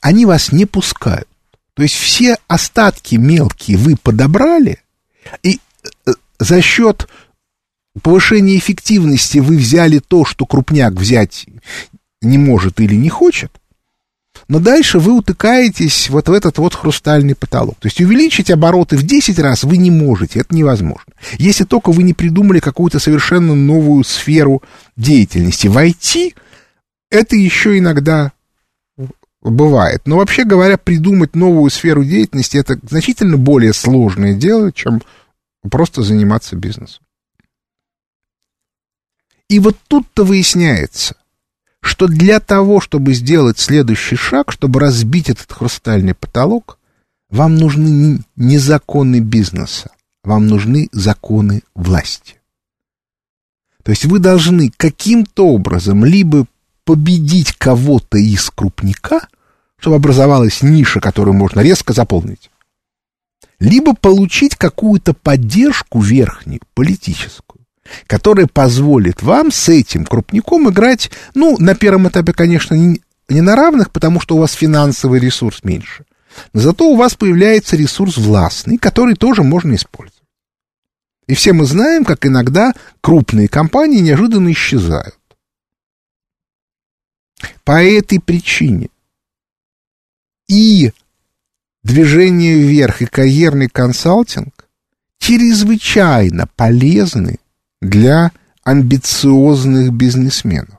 Они 0.00 0.26
вас 0.26 0.52
не 0.52 0.66
пускают. 0.66 1.28
То 1.74 1.82
есть 1.82 1.94
все 1.94 2.36
остатки 2.46 3.16
мелкие 3.16 3.76
вы 3.76 3.96
подобрали, 3.96 4.80
и 5.42 5.60
э, 6.06 6.12
за 6.38 6.62
счет 6.62 7.08
повышения 8.02 8.56
эффективности 8.56 9.38
вы 9.38 9.56
взяли 9.56 9.98
то, 9.98 10.24
что 10.24 10.46
крупняк 10.46 10.92
взять 10.94 11.46
не 12.22 12.38
может 12.38 12.80
или 12.80 12.94
не 12.94 13.08
хочет, 13.08 13.50
но 14.48 14.58
дальше 14.58 14.98
вы 14.98 15.12
утыкаетесь 15.12 16.10
вот 16.10 16.28
в 16.28 16.32
этот 16.32 16.58
вот 16.58 16.74
хрустальный 16.74 17.34
потолок. 17.34 17.76
То 17.80 17.86
есть 17.86 18.00
увеличить 18.00 18.50
обороты 18.50 18.96
в 18.96 19.02
10 19.02 19.38
раз 19.38 19.64
вы 19.64 19.76
не 19.78 19.90
можете, 19.90 20.40
это 20.40 20.54
невозможно. 20.54 21.12
Если 21.38 21.64
только 21.64 21.92
вы 21.92 22.02
не 22.02 22.12
придумали 22.12 22.60
какую-то 22.60 22.98
совершенно 22.98 23.54
новую 23.54 24.04
сферу 24.04 24.62
деятельности. 24.96 25.66
Войти 25.66 26.34
это 27.10 27.36
еще 27.36 27.78
иногда 27.78 28.32
бывает. 29.50 30.02
Но 30.06 30.16
вообще 30.16 30.44
говоря, 30.44 30.78
придумать 30.78 31.36
новую 31.36 31.70
сферу 31.70 32.04
деятельности 32.04 32.56
это 32.56 32.78
значительно 32.82 33.36
более 33.36 33.72
сложное 33.72 34.34
дело, 34.34 34.72
чем 34.72 35.02
просто 35.70 36.02
заниматься 36.02 36.56
бизнесом. 36.56 37.02
И 39.48 39.58
вот 39.58 39.76
тут-то 39.88 40.24
выясняется, 40.24 41.16
что 41.80 42.06
для 42.06 42.40
того, 42.40 42.80
чтобы 42.80 43.12
сделать 43.12 43.58
следующий 43.58 44.16
шаг, 44.16 44.50
чтобы 44.50 44.80
разбить 44.80 45.28
этот 45.28 45.52
хрустальный 45.52 46.14
потолок, 46.14 46.78
вам 47.28 47.56
нужны 47.56 48.20
не 48.36 48.58
законы 48.58 49.20
бизнеса, 49.20 49.90
вам 50.22 50.46
нужны 50.46 50.88
законы 50.92 51.62
власти. 51.74 52.40
То 53.82 53.90
есть 53.90 54.06
вы 54.06 54.18
должны 54.18 54.70
каким-то 54.74 55.48
образом 55.48 56.06
либо 56.06 56.46
победить 56.84 57.52
кого-то 57.52 58.16
из 58.16 58.48
крупника, 58.50 59.28
чтобы 59.84 59.96
образовалась 59.96 60.62
ниша, 60.62 60.98
которую 60.98 61.34
можно 61.34 61.60
резко 61.60 61.92
заполнить, 61.92 62.50
либо 63.58 63.94
получить 63.94 64.56
какую-то 64.56 65.12
поддержку 65.12 66.00
верхнюю, 66.00 66.62
политическую 66.72 67.60
которая 68.06 68.46
позволит 68.46 69.22
вам 69.22 69.52
с 69.52 69.68
этим 69.68 70.06
крупником 70.06 70.70
играть, 70.70 71.10
ну, 71.34 71.58
на 71.58 71.74
первом 71.74 72.08
этапе, 72.08 72.32
конечно, 72.32 72.74
не, 72.74 72.98
на 73.28 73.54
равных, 73.56 73.90
потому 73.90 74.20
что 74.20 74.36
у 74.36 74.38
вас 74.38 74.52
финансовый 74.52 75.20
ресурс 75.20 75.62
меньше. 75.64 76.06
Но 76.54 76.62
зато 76.62 76.88
у 76.88 76.96
вас 76.96 77.14
появляется 77.14 77.76
ресурс 77.76 78.16
властный, 78.16 78.78
который 78.78 79.16
тоже 79.16 79.42
можно 79.42 79.74
использовать. 79.74 80.22
И 81.26 81.34
все 81.34 81.52
мы 81.52 81.66
знаем, 81.66 82.06
как 82.06 82.24
иногда 82.24 82.72
крупные 83.02 83.48
компании 83.48 84.00
неожиданно 84.00 84.50
исчезают. 84.50 85.18
По 87.64 87.84
этой 87.84 88.18
причине 88.18 88.88
и 90.48 90.92
движение 91.82 92.58
вверх, 92.58 93.02
и 93.02 93.06
карьерный 93.06 93.68
консалтинг 93.68 94.66
чрезвычайно 95.18 96.48
полезны 96.56 97.38
для 97.80 98.32
амбициозных 98.64 99.92
бизнесменов. 99.92 100.78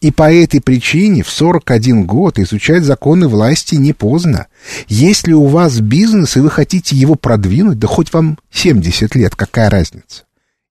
И 0.00 0.10
по 0.10 0.32
этой 0.32 0.60
причине 0.60 1.22
в 1.22 1.30
41 1.30 2.04
год 2.04 2.38
изучать 2.38 2.84
законы 2.84 3.26
власти 3.26 3.74
не 3.74 3.92
поздно. 3.92 4.46
Если 4.88 5.32
у 5.32 5.46
вас 5.46 5.80
бизнес, 5.80 6.36
и 6.36 6.40
вы 6.40 6.50
хотите 6.50 6.94
его 6.94 7.14
продвинуть, 7.14 7.78
да 7.78 7.88
хоть 7.88 8.12
вам 8.12 8.38
70 8.50 9.14
лет, 9.14 9.34
какая 9.34 9.70
разница? 9.70 10.24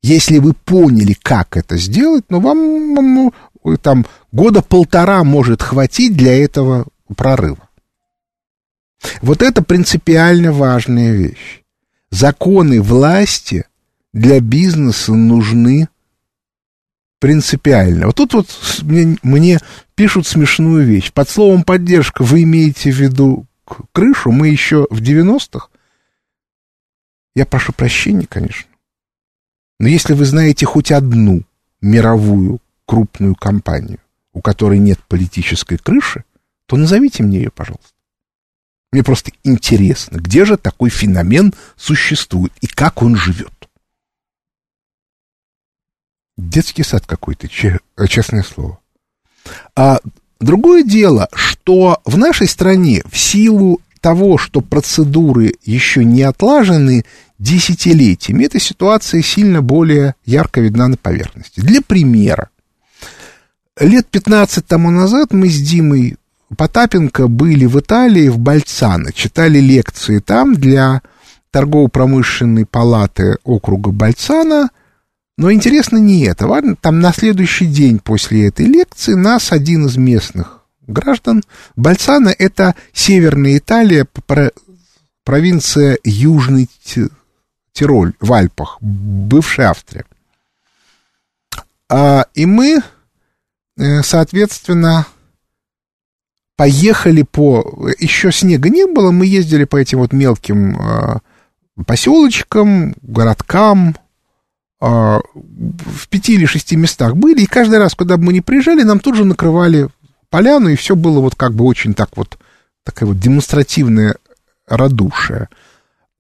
Если 0.04 0.39
вы 0.39 0.54
поняли, 0.54 1.15
как 1.22 1.58
это 1.58 1.78
сделать, 1.78 2.26
ну, 2.30 2.39
вам 2.39 2.94
ну, 2.94 3.34
там 3.82 4.06
года 4.32 4.62
полтора 4.62 5.24
может 5.24 5.62
хватить 5.62 6.15
для 6.15 6.44
этого 6.44 6.88
прорыва. 7.15 7.70
Вот 9.22 9.42
это 9.42 9.64
принципиально 9.64 10.52
важная 10.52 11.14
вещь. 11.14 11.64
Законы 12.10 12.82
власти 12.82 13.66
для 14.14 14.40
бизнеса 14.40 15.14
нужны 15.14 15.88
принципиально. 17.20 18.08
Вот 18.08 18.16
тут 18.16 18.34
вот 18.34 18.48
мне, 18.82 19.18
мне 19.24 19.60
пишут 19.96 20.28
смешную 20.28 20.86
вещь. 20.86 21.12
Под 21.14 21.30
словом 21.30 21.64
поддержка 21.64 22.24
вы 22.24 22.44
имеете 22.44 22.92
в 22.92 22.96
виду 22.96 23.46
крышу? 23.94 24.32
Мы 24.32 24.50
еще 24.50 24.88
в 24.90 25.02
90-х? 25.02 25.68
Я 27.36 27.46
прошу 27.46 27.72
прощения, 27.72 28.26
конечно. 28.28 28.70
Но 29.80 29.88
если 29.88 30.14
вы 30.14 30.26
знаете 30.26 30.66
хоть 30.66 30.92
одну 30.92 31.44
мировую 31.80 32.60
крупную 32.86 33.36
компанию, 33.36 34.00
у 34.34 34.42
которой 34.42 34.80
нет 34.80 35.00
политической 35.08 35.78
крыши, 35.78 36.24
то 36.66 36.76
назовите 36.76 37.24
мне 37.24 37.38
ее, 37.38 37.52
пожалуйста. 37.52 37.94
Мне 38.92 39.04
просто 39.04 39.32
интересно, 39.44 40.18
где 40.18 40.44
же 40.44 40.58
такой 40.58 40.90
феномен 40.90 41.54
существует 41.78 42.52
и 42.60 42.68
как 42.68 43.02
он 43.02 43.16
живет. 43.16 43.54
Детский 46.38 46.84
сад 46.84 47.06
какой-то, 47.06 47.48
честное 47.48 48.44
слово. 48.44 48.80
А 49.76 50.00
другое 50.40 50.84
дело, 50.84 51.30
что 51.34 52.02
в 52.04 52.18
нашей 52.18 52.48
стране 52.48 53.04
в 53.10 53.18
силу 53.18 53.80
того, 54.02 54.38
что 54.38 54.62
процедуры 54.62 55.54
еще 55.64 56.04
не 56.04 56.24
отлажены 56.24 57.06
десятилетиями, 57.40 58.46
эта 58.46 58.60
ситуация 58.60 59.22
сильно 59.22 59.62
более 59.62 60.16
ярко 60.26 60.60
видна 60.60 60.88
на 60.90 60.98
поверхности. 60.98 61.62
Для 61.62 61.82
примера, 61.82 62.50
лет 63.80 64.08
15 64.08 64.66
тому 64.66 64.92
назад 64.92 65.32
мы 65.32 65.48
с 65.48 65.62
Димой 65.62 66.18
Потапенко 66.58 67.28
были 67.28 67.66
в 67.66 67.80
Италии, 67.80 68.30
в 68.30 68.40
Бальцано, 68.40 69.12
читали 69.14 69.60
лекции 69.60 70.20
там 70.20 70.56
для 70.56 71.02
торгово-промышленной 71.52 72.66
палаты 72.66 73.38
округа 73.44 73.92
Бальцано– 73.92 74.70
но 75.42 75.52
интересно 75.52 75.98
не 75.98 76.26
это. 76.26 76.46
Ладно, 76.46 76.76
там 76.76 77.00
на 77.00 77.12
следующий 77.12 77.66
день 77.66 77.98
после 77.98 78.48
этой 78.48 78.68
лекции 78.68 79.16
нас 79.16 79.52
один 79.52 79.88
из 79.88 79.98
местных 79.98 80.60
граждан, 80.86 81.42
Бальцана, 81.76 82.30
это 82.30 82.76
северная 82.94 83.58
Италия, 83.58 84.08
провинция 85.24 85.98
Южный 86.04 86.70
Тироль 87.74 88.14
в 88.20 88.32
Альпах, 88.34 88.78
бывшая 88.82 89.70
Австрия. 89.70 90.06
А, 91.90 92.28
и 92.36 92.46
мы, 92.46 92.84
э, 93.78 94.02
соответственно, 94.04 95.08
поехали 96.56 97.24
по... 97.24 97.90
Еще 98.00 98.32
снега 98.32 98.70
не 98.70 98.86
было, 98.86 99.12
мы 99.12 99.26
ездили 99.26 99.66
по 99.66 99.78
этим 99.78 100.00
вот 100.00 100.14
мелким 100.14 100.80
э, 100.80 101.18
поселочкам, 101.86 102.96
городкам, 103.02 103.96
а, 104.84 105.22
в 105.36 106.08
пяти 106.10 106.34
или 106.34 106.46
шести 106.46 106.76
местах 106.76 107.16
были, 107.16 107.44
и 107.44 107.48
каждый 107.48 107.78
раз, 107.78 107.94
куда 107.94 108.18
бы 108.18 108.26
мы 108.26 108.34
ни 108.34 108.40
приезжали, 108.40 108.82
нам 108.82 109.00
тут 109.00 109.16
же 109.16 109.26
накрывали 109.26 109.90
поляну, 110.32 110.70
и 110.70 110.76
все 110.76 110.96
было 110.96 111.20
вот 111.20 111.36
как 111.36 111.54
бы 111.54 111.66
очень 111.66 111.94
так 111.94 112.18
вот, 112.18 112.40
такая 112.84 113.08
вот 113.08 113.20
демонстративная 113.20 114.16
радушие. 114.68 115.50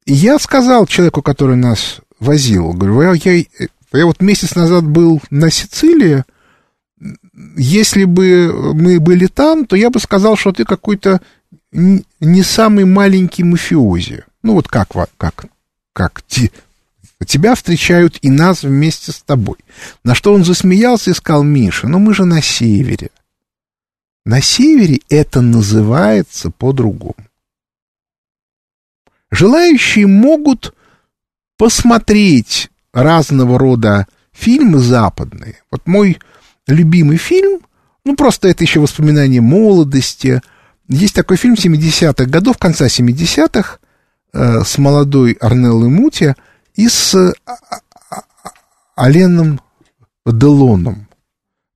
И 0.05 0.13
я 0.13 0.37
сказал 0.37 0.85
человеку, 0.85 1.23
который 1.23 1.55
нас 1.55 2.01
возил, 2.19 2.73
говорю, 2.73 3.01
я, 3.01 3.31
я, 3.31 3.43
я 3.93 4.05
вот 4.05 4.21
месяц 4.21 4.53
назад 4.53 4.85
был 4.85 5.21
на 5.31 5.49
Сицилии, 5.49 6.23
если 7.57 8.03
бы 8.05 8.73
мы 8.73 8.99
были 8.99 9.27
там, 9.27 9.65
то 9.65 9.75
я 9.75 9.89
бы 9.89 9.99
сказал, 9.99 10.35
что 10.35 10.51
ты 10.51 10.65
какой-то 10.65 11.21
не 11.71 12.43
самый 12.43 12.85
маленький 12.85 13.43
мафиози. 13.43 14.23
Ну 14.43 14.53
вот 14.53 14.67
как, 14.67 14.89
как, 15.17 15.45
как 15.93 16.23
Тебя 17.25 17.55
встречают 17.55 18.17
и 18.21 18.29
нас 18.29 18.63
вместе 18.63 19.11
с 19.11 19.21
тобой. 19.21 19.57
На 20.03 20.15
что 20.15 20.33
он 20.33 20.43
засмеялся 20.43 21.11
и 21.11 21.13
сказал, 21.13 21.43
Миша, 21.43 21.87
ну 21.87 21.99
мы 21.99 22.13
же 22.13 22.25
на 22.25 22.41
севере. 22.41 23.09
На 24.25 24.41
севере 24.41 25.01
это 25.09 25.41
называется 25.41 26.51
по-другому. 26.51 27.15
Желающие 29.29 30.07
могут 30.07 30.75
посмотреть 31.57 32.69
разного 32.91 33.57
рода 33.57 34.07
фильмы 34.31 34.79
западные. 34.79 35.61
Вот 35.71 35.87
мой 35.87 36.19
любимый 36.67 37.17
фильм, 37.17 37.61
ну 38.05 38.15
просто 38.15 38.47
это 38.47 38.63
еще 38.63 38.79
воспоминание 38.79 39.41
молодости. 39.41 40.41
Есть 40.87 41.15
такой 41.15 41.37
фильм 41.37 41.53
70-х 41.53 42.25
годов, 42.25 42.57
конца 42.57 42.87
70-х, 42.87 43.79
э, 44.33 44.63
с 44.63 44.77
молодой 44.77 45.33
Арнеллой 45.33 45.89
Мути 45.89 46.35
и 46.75 46.87
с 46.87 47.15
э, 47.15 47.33
Аленом 48.95 49.61
Делоном 50.25 51.07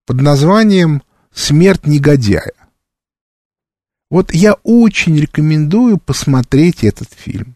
под 0.06 0.21
названием 0.21 1.02
«Смерть 1.34 1.88
негодяя». 1.88 2.52
Вот 4.10 4.34
я 4.34 4.54
очень 4.63 5.17
рекомендую 5.17 5.98
посмотреть 5.98 6.84
этот 6.84 7.12
фильм. 7.12 7.56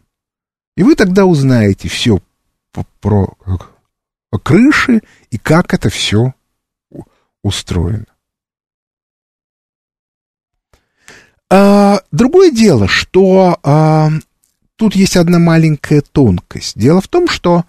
И 0.76 0.82
вы 0.82 0.96
тогда 0.96 1.24
узнаете 1.26 1.88
все 1.88 2.20
про 3.00 3.36
крыши 4.42 5.02
и 5.30 5.38
как 5.38 5.74
это 5.74 5.90
все 5.90 6.34
устроено. 7.42 8.06
А, 11.50 12.00
другое 12.12 12.50
дело, 12.50 12.86
что 12.86 13.58
а, 13.62 14.10
тут 14.76 14.94
есть 14.94 15.16
одна 15.16 15.38
маленькая 15.38 16.00
тонкость. 16.00 16.78
Дело 16.78 17.00
в 17.00 17.08
том, 17.08 17.28
что 17.28 17.64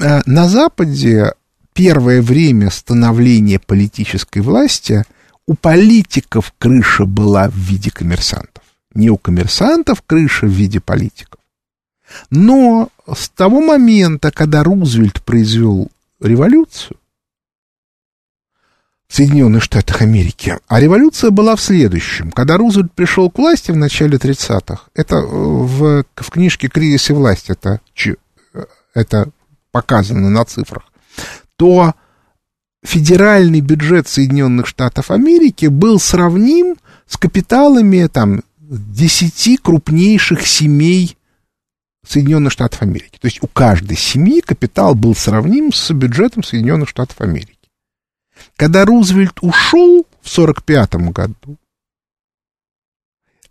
а, 0.00 0.22
на 0.26 0.48
Западе 0.48 1.32
первое 1.72 2.20
время 2.22 2.70
становления 2.70 3.60
политической 3.60 4.40
власти 4.40 5.04
у 5.46 5.54
политиков 5.54 6.52
крыша 6.58 7.04
была 7.04 7.48
в 7.48 7.54
виде 7.54 7.90
коммерсантов. 7.90 8.64
Не 8.94 9.10
у 9.10 9.16
коммерсантов 9.16 10.02
крыша 10.02 10.46
в 10.46 10.50
виде 10.50 10.80
политиков. 10.80 11.40
Но 12.30 12.88
с 13.12 13.28
того 13.28 13.60
момента, 13.60 14.30
когда 14.30 14.62
Рузвельт 14.62 15.22
произвел 15.22 15.88
революцию 16.20 16.96
Соединенных 19.14 19.62
Штатах 19.62 20.02
Америки, 20.02 20.58
а 20.66 20.80
революция 20.80 21.30
была 21.30 21.54
в 21.54 21.60
следующем. 21.60 22.32
Когда 22.32 22.56
Рузвельт 22.56 22.92
пришел 22.92 23.30
к 23.30 23.38
власти 23.38 23.70
в 23.70 23.76
начале 23.76 24.18
30-х, 24.18 24.86
это 24.92 25.20
в, 25.20 26.04
в 26.16 26.30
книжке 26.30 26.66
«Кризис 26.66 27.10
и 27.10 27.12
власть» 27.12 27.48
это, 27.48 27.80
это 28.92 29.28
показано 29.70 30.30
на 30.30 30.44
цифрах, 30.44 30.82
то 31.54 31.94
федеральный 32.84 33.60
бюджет 33.60 34.08
Соединенных 34.08 34.66
Штатов 34.66 35.12
Америки 35.12 35.66
был 35.66 36.00
сравним 36.00 36.76
с 37.06 37.16
капиталами 37.16 38.08
там, 38.08 38.42
10 38.58 39.60
крупнейших 39.62 40.44
семей 40.44 41.16
Соединенных 42.04 42.50
Штатов 42.50 42.82
Америки. 42.82 43.18
То 43.20 43.26
есть 43.26 43.40
у 43.44 43.46
каждой 43.46 43.96
семьи 43.96 44.40
капитал 44.40 44.96
был 44.96 45.14
сравним 45.14 45.72
с 45.72 45.92
бюджетом 45.92 46.42
Соединенных 46.42 46.88
Штатов 46.88 47.20
Америки. 47.20 47.53
Когда 48.56 48.84
Рузвельт 48.84 49.38
ушел 49.40 50.06
в 50.22 50.38
1945 50.38 50.94
году, 51.12 51.58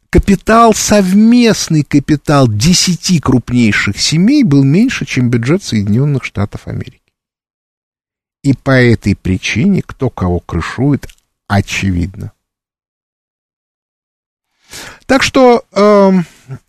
капитал, 0.09 0.73
совместный 0.73 1.83
капитал 1.83 2.47
10 2.47 3.21
крупнейших 3.21 3.99
семей 3.99 4.43
был 4.43 4.63
меньше, 4.63 5.05
чем 5.05 5.29
бюджет 5.29 5.63
Соединенных 5.63 6.23
Штатов 6.23 6.67
Америки. 6.67 7.01
И 8.43 8.53
по 8.53 8.71
этой 8.71 9.15
причине 9.15 9.81
кто 9.81 10.09
кого 10.09 10.39
крышует, 10.39 11.07
очевидно. 11.47 12.31
Так 15.05 15.21
что 15.21 15.65
э, 15.71 16.11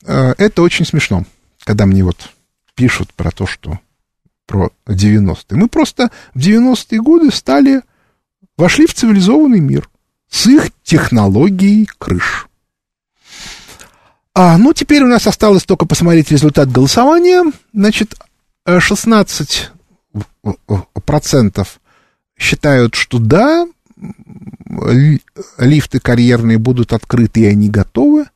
э, 0.02 0.34
это 0.38 0.62
очень 0.62 0.84
смешно 0.84 1.24
когда 1.64 1.86
мне 1.86 2.04
вот 2.04 2.30
пишут 2.74 3.12
про 3.14 3.30
то, 3.30 3.46
что 3.46 3.80
про 4.46 4.70
90-е. 4.86 5.56
Мы 5.56 5.68
просто 5.68 6.10
в 6.34 6.38
90-е 6.38 7.00
годы 7.00 7.30
стали, 7.30 7.82
вошли 8.56 8.86
в 8.86 8.94
цивилизованный 8.94 9.60
мир 9.60 9.88
с 10.28 10.46
их 10.46 10.70
технологией 10.82 11.88
крыш. 11.98 12.48
А, 14.34 14.58
ну, 14.58 14.72
теперь 14.72 15.02
у 15.04 15.08
нас 15.08 15.26
осталось 15.26 15.64
только 15.64 15.86
посмотреть 15.86 16.32
результат 16.32 16.70
голосования. 16.70 17.44
Значит, 17.72 18.16
16 18.66 19.70
процентов 21.04 21.80
считают, 22.36 22.96
что 22.96 23.18
да, 23.18 23.66
лифты 25.58 26.00
карьерные 26.00 26.58
будут 26.58 26.92
открыты, 26.92 27.42
и 27.42 27.46
они 27.46 27.68
готовы. 27.68 28.26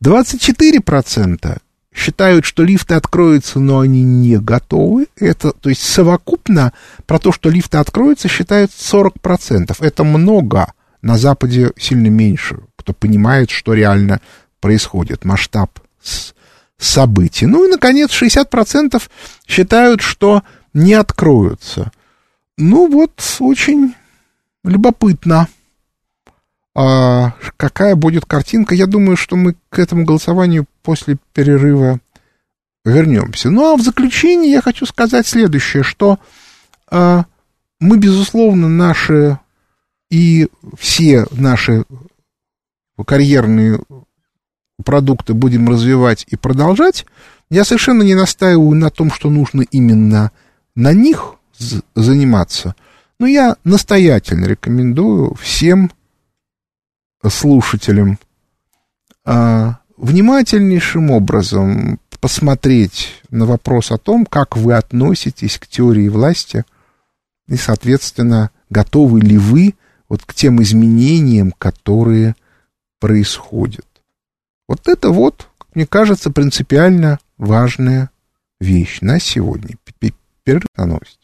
24 0.00 0.80
процента 0.80 1.60
считают, 1.94 2.44
что 2.44 2.64
лифты 2.64 2.94
откроются, 2.94 3.60
но 3.60 3.78
они 3.80 4.02
не 4.02 4.38
готовы. 4.38 5.06
Это, 5.16 5.52
то 5.52 5.68
есть 5.68 5.82
совокупно 5.82 6.72
про 7.06 7.18
то, 7.18 7.32
что 7.32 7.48
лифты 7.48 7.78
откроются, 7.78 8.28
считают 8.28 8.72
40%. 8.72 9.76
Это 9.78 10.04
много. 10.04 10.72
На 11.00 11.16
Западе 11.16 11.70
сильно 11.78 12.08
меньше, 12.08 12.58
кто 12.76 12.92
понимает, 12.92 13.50
что 13.50 13.74
реально 13.74 14.20
происходит, 14.60 15.24
масштаб 15.24 15.78
событий. 16.78 17.46
Ну 17.46 17.66
и, 17.66 17.70
наконец, 17.70 18.10
60% 18.10 19.00
считают, 19.46 20.00
что 20.00 20.42
не 20.72 20.94
откроются. 20.94 21.92
Ну 22.56 22.90
вот, 22.90 23.12
очень 23.40 23.94
любопытно 24.64 25.48
а, 26.74 27.34
какая 27.56 27.94
будет 27.94 28.24
картинка. 28.26 28.74
Я 28.74 28.86
думаю, 28.86 29.16
что 29.16 29.36
мы 29.36 29.54
к 29.68 29.78
этому 29.78 30.04
голосованию 30.04 30.66
после 30.82 31.16
перерыва 31.32 32.00
вернемся. 32.84 33.50
Ну 33.50 33.72
а 33.72 33.76
в 33.76 33.82
заключение 33.82 34.50
я 34.50 34.60
хочу 34.60 34.84
сказать 34.86 35.26
следующее, 35.26 35.82
что 35.82 36.18
а, 36.90 37.26
мы, 37.80 37.98
безусловно, 37.98 38.68
наши 38.68 39.38
и 40.10 40.48
все 40.78 41.26
наши 41.32 41.84
карьерные 43.06 43.80
продукты 44.84 45.34
будем 45.34 45.68
развивать 45.68 46.24
и 46.28 46.36
продолжать. 46.36 47.06
Я 47.50 47.64
совершенно 47.64 48.02
не 48.02 48.14
настаиваю 48.14 48.74
на 48.74 48.90
том, 48.90 49.10
что 49.10 49.30
нужно 49.30 49.62
именно 49.62 50.32
на 50.74 50.92
них 50.92 51.36
заниматься, 51.94 52.74
но 53.20 53.26
я 53.26 53.56
настоятельно 53.64 54.46
рекомендую 54.46 55.34
всем 55.34 55.90
слушателям 57.30 58.18
а, 59.24 59.78
внимательнейшим 59.96 61.10
образом 61.10 61.98
посмотреть 62.20 63.22
на 63.30 63.46
вопрос 63.46 63.90
о 63.90 63.98
том, 63.98 64.24
как 64.24 64.56
вы 64.56 64.74
относитесь 64.74 65.58
к 65.58 65.66
теории 65.66 66.08
власти 66.08 66.64
и, 67.46 67.56
соответственно, 67.56 68.50
готовы 68.70 69.20
ли 69.20 69.36
вы 69.36 69.74
вот 70.08 70.22
к 70.24 70.32
тем 70.32 70.62
изменениям, 70.62 71.52
которые 71.52 72.34
происходят. 73.00 73.86
Вот 74.66 74.88
это 74.88 75.10
вот, 75.10 75.48
мне 75.74 75.86
кажется, 75.86 76.30
принципиально 76.30 77.18
важная 77.36 78.10
вещь 78.60 79.00
на 79.00 79.20
сегодня. 79.20 79.76
Перерыв 80.44 80.64
на 80.76 80.86
новости. 80.86 81.18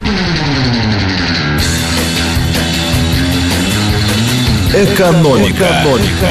Экономика. 4.73 5.67
Экономика. 5.67 6.29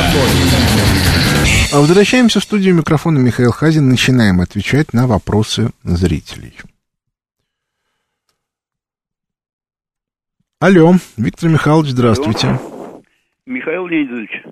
А 1.74 1.80
возвращаемся 1.82 2.40
в 2.40 2.44
студию 2.44 2.74
микрофона 2.74 3.20
Михаил 3.20 3.52
Хазин. 3.52 3.90
Начинаем 3.90 4.40
отвечать 4.40 4.94
на 4.94 5.08
вопросы 5.08 5.72
зрителей. 5.84 6.54
Алло, 10.62 10.94
Виктор 11.18 11.50
Михайлович, 11.50 11.90
здравствуйте. 11.90 12.48
Алло. 12.48 13.02
Михаил 13.46 13.88
Леонидович, 13.88 14.44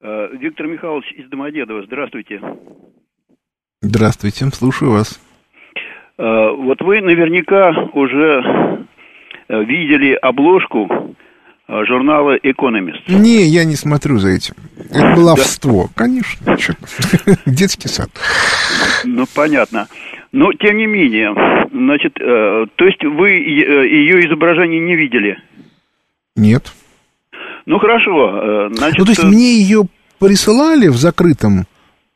э, 0.00 0.28
Виктор 0.40 0.66
Михайлович 0.66 1.12
из 1.12 1.28
Домодедова, 1.28 1.84
здравствуйте. 1.86 2.40
Здравствуйте, 3.80 4.46
слушаю 4.46 4.90
вас. 4.90 5.20
Э, 6.18 6.50
вот 6.56 6.80
вы 6.80 7.00
наверняка 7.02 7.70
уже 7.92 8.86
э, 9.48 9.64
видели 9.64 10.14
обложку 10.14 11.14
журнала 11.68 12.36
«Экономист». 12.42 13.06
Не, 13.08 13.46
я 13.46 13.64
не 13.64 13.76
смотрю 13.76 14.18
за 14.18 14.30
этим. 14.30 14.54
Это 14.90 15.14
баловство, 15.14 15.88
да. 15.88 16.04
конечно. 16.04 16.56
Детский 17.46 17.88
сад. 17.88 18.10
Ну, 19.04 19.26
понятно. 19.34 19.86
Но, 20.32 20.52
тем 20.52 20.76
не 20.76 20.86
менее, 20.86 21.34
значит, 21.72 22.16
э, 22.20 22.66
то 22.74 22.84
есть 22.84 23.04
вы 23.04 23.30
э, 23.30 23.88
ее 23.88 24.26
изображение 24.26 24.80
не 24.80 24.96
видели? 24.96 25.38
Нет. 26.36 26.72
Ну, 27.66 27.78
хорошо. 27.78 28.70
Значит, 28.72 28.98
ну, 28.98 29.04
то 29.04 29.10
есть 29.10 29.24
мне 29.24 29.58
ее 29.60 29.84
присылали 30.18 30.88
в 30.88 30.96
закрытом 30.96 31.66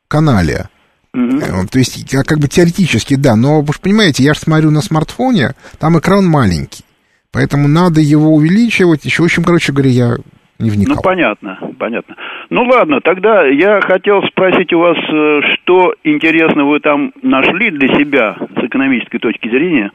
канале. 0.08 0.68
Угу. 1.14 1.68
То 1.70 1.78
есть, 1.78 2.10
как 2.26 2.38
бы 2.38 2.48
теоретически, 2.48 3.16
да, 3.16 3.36
но 3.36 3.60
вы 3.60 3.72
же 3.74 3.80
понимаете, 3.80 4.22
я 4.22 4.32
же 4.32 4.40
смотрю 4.40 4.70
на 4.70 4.80
смартфоне, 4.80 5.54
там 5.78 5.98
экран 5.98 6.26
маленький. 6.26 6.84
Поэтому 7.32 7.66
надо 7.66 8.00
его 8.00 8.34
увеличивать. 8.34 9.04
Еще, 9.04 9.22
в 9.22 9.24
общем, 9.24 9.42
короче 9.42 9.72
говоря, 9.72 9.90
я 9.90 10.16
не 10.58 10.70
вникал. 10.70 10.96
Ну, 10.96 11.02
понятно, 11.02 11.58
понятно. 11.78 12.16
Ну 12.50 12.64
ладно, 12.64 13.00
тогда 13.00 13.46
я 13.46 13.80
хотел 13.80 14.22
спросить 14.24 14.72
у 14.74 14.78
вас, 14.78 14.98
э, 14.98 15.40
что 15.54 15.94
интересно 16.04 16.66
вы 16.66 16.80
там 16.80 17.12
нашли 17.22 17.70
для 17.70 17.88
себя 17.96 18.36
с 18.38 18.64
экономической 18.64 19.18
точки 19.18 19.48
зрения. 19.48 19.90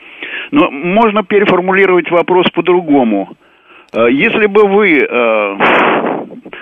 Но 0.52 0.72
можно 0.72 1.24
переформулировать 1.24 2.10
вопрос 2.10 2.48
по-другому. 2.50 3.38
Э, 3.94 4.08
если 4.12 4.48
бы 4.48 4.68
вы 4.68 4.98
э, 4.98 5.58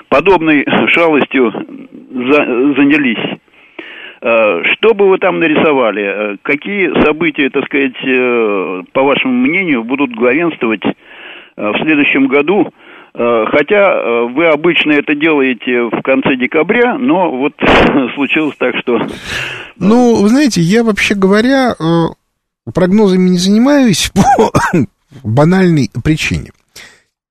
подобной 0.09 0.65
шалостью 0.87 1.53
занялись, 2.11 3.39
что 4.25 4.93
бы 4.95 5.09
вы 5.09 5.19
там 5.19 5.39
нарисовали? 5.39 6.37
Какие 6.41 6.89
события, 7.05 7.49
так 7.51 7.65
сказать, 7.65 7.93
по 8.91 9.03
вашему 9.03 9.33
мнению, 9.33 9.83
будут 9.83 10.15
главенствовать 10.15 10.81
в 11.55 11.77
следующем 11.83 12.27
году 12.27 12.71
Э, 13.17 13.45
хотя 13.49 13.93
э, 13.93 14.27
вы 14.33 14.47
обычно 14.47 14.91
это 14.91 15.15
делаете 15.15 15.83
в 15.83 16.01
конце 16.01 16.35
декабря, 16.35 16.97
но 16.97 17.31
вот 17.31 17.53
случилось 18.15 18.55
так, 18.57 18.75
что... 18.81 18.99
Ну, 19.77 20.21
вы 20.21 20.27
знаете, 20.27 20.59
я 20.59 20.83
вообще 20.83 21.15
говоря, 21.15 21.71
э, 21.71 22.71
прогнозами 22.73 23.29
не 23.29 23.37
занимаюсь 23.37 24.11
по 24.13 24.51
банальной 25.23 25.89
причине. 26.03 26.51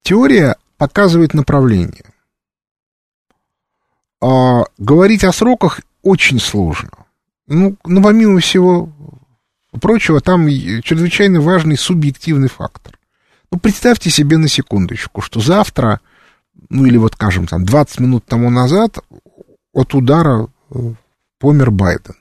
Теория 0.02 0.57
показывает 0.78 1.35
направление. 1.35 2.04
А 4.22 4.62
говорить 4.78 5.22
о 5.22 5.33
сроках 5.33 5.83
очень 6.04 6.38
сложно. 6.38 6.90
Ну, 7.46 7.76
ну, 7.84 8.02
помимо 8.02 8.40
всего 8.40 8.90
прочего, 9.80 10.20
там 10.20 10.48
чрезвычайно 10.48 11.40
важный 11.40 11.76
субъективный 11.76 12.48
фактор. 12.48 12.98
Ну, 13.50 13.58
представьте 13.58 14.10
себе 14.10 14.38
на 14.38 14.48
секундочку, 14.48 15.20
что 15.20 15.40
завтра, 15.40 16.00
ну 16.70 16.86
или 16.86 16.96
вот, 16.96 17.14
скажем, 17.14 17.46
там 17.46 17.64
20 17.64 18.00
минут 18.00 18.24
тому 18.24 18.50
назад 18.50 18.98
от 19.72 19.94
удара 19.94 20.48
э, 20.70 20.78
помер 21.38 21.70
Байден. 21.70 22.14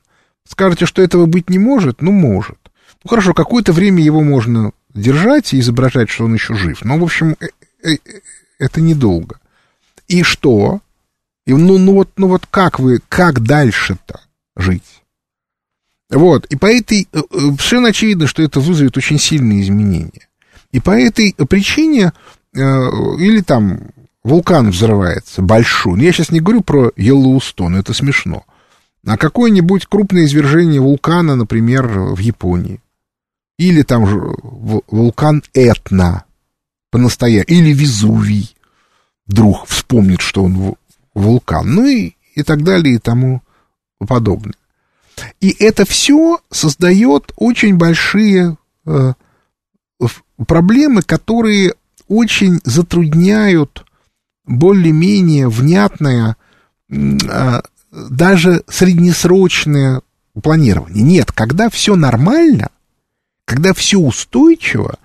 Скажете, 0.47 0.85
что 0.85 1.01
этого 1.01 1.25
быть 1.25 1.49
не 1.49 1.59
может? 1.59 2.01
Ну, 2.01 2.11
может. 2.11 2.57
Ну, 3.03 3.09
хорошо, 3.09 3.33
какое-то 3.33 3.73
время 3.73 4.03
его 4.03 4.21
можно 4.21 4.71
держать 4.93 5.53
и 5.53 5.59
изображать, 5.59 6.09
что 6.09 6.25
он 6.25 6.33
еще 6.33 6.55
жив. 6.55 6.83
Но, 6.83 6.97
в 6.97 7.03
общем, 7.03 7.35
э, 7.39 7.47
э, 7.83 7.97
это 8.59 8.81
недолго. 8.81 9.39
И 10.07 10.23
что? 10.23 10.81
И, 11.45 11.53
ну, 11.53 11.77
ну, 11.77 11.93
вот, 11.93 12.09
ну 12.17 12.27
вот 12.27 12.45
как 12.49 12.79
вы, 12.79 12.99
как 13.09 13.41
дальше-то 13.41 14.21
жить? 14.55 15.03
Вот, 16.09 16.45
и 16.45 16.55
по 16.55 16.67
этой, 16.67 17.07
совершенно 17.11 17.89
очевидно, 17.89 18.27
что 18.27 18.43
это 18.43 18.59
вызовет 18.59 18.97
очень 18.97 19.19
сильные 19.19 19.61
изменения. 19.61 20.27
И 20.71 20.79
по 20.79 20.91
этой 20.91 21.33
причине, 21.49 22.13
э, 22.53 22.59
или 22.59 23.41
там 23.41 23.91
вулкан 24.23 24.69
взрывается 24.69 25.41
большой, 25.41 25.97
ну, 25.97 26.03
я 26.03 26.11
сейчас 26.11 26.29
не 26.29 26.39
говорю 26.39 26.61
про 26.61 26.91
Йеллоустон, 26.95 27.75
это 27.75 27.93
смешно, 27.93 28.43
а 29.05 29.17
какое-нибудь 29.17 29.87
крупное 29.87 30.25
извержение 30.25 30.79
вулкана, 30.79 31.35
например, 31.35 31.87
в 31.87 32.19
Японии, 32.19 32.79
или 33.57 33.81
там 33.81 34.05
вулкан 34.05 35.43
Этна, 35.53 36.25
по-настоящему, 36.91 37.57
или 37.57 37.73
Везувий, 37.73 38.55
вдруг 39.25 39.65
вспомнит, 39.67 40.21
что 40.21 40.43
он 40.43 40.75
вулкан, 41.13 41.67
ну 41.67 41.85
и, 41.85 42.13
и 42.35 42.43
так 42.43 42.63
далее 42.63 42.95
и 42.95 42.99
тому 42.99 43.41
подобное. 43.99 44.55
И 45.39 45.55
это 45.59 45.85
все 45.85 46.39
создает 46.49 47.33
очень 47.35 47.77
большие 47.77 48.57
э, 48.85 49.13
проблемы, 50.47 51.01
которые 51.01 51.73
очень 52.07 52.59
затрудняют 52.63 53.85
более-менее 54.45 55.47
внятное, 55.49 56.35
а, 56.91 57.61
даже 57.91 58.63
среднесрочное 58.67 60.01
планирование. 60.41 61.03
Нет, 61.03 61.31
когда 61.31 61.69
все 61.69 61.95
нормально, 61.95 62.69
когда 63.45 63.73
все 63.73 63.99
устойчиво, 63.99 64.97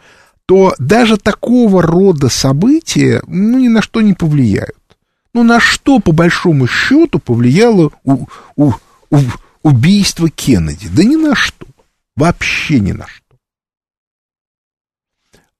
то 0.47 0.75
даже 0.79 1.19
такого 1.19 1.83
рода 1.83 2.29
события 2.29 3.23
ну, 3.27 3.59
ни 3.59 3.69
на 3.69 3.83
что 3.83 4.01
не 4.01 4.15
повлияют. 4.15 4.77
Ну, 5.39 5.45
на 5.45 5.61
что, 5.61 6.01
по 6.01 6.11
большому 6.11 6.67
счету, 6.67 7.21
повлияло 7.21 7.93
у, 8.03 8.27
у, 8.57 8.73
у, 9.09 9.21
убийство 9.63 10.29
Кеннеди? 10.29 10.89
Да 10.89 11.05
ни 11.05 11.15
на 11.15 11.37
что. 11.37 11.65
Вообще 12.17 12.81
ни 12.81 12.91
на 12.91 13.07
что. 13.07 13.37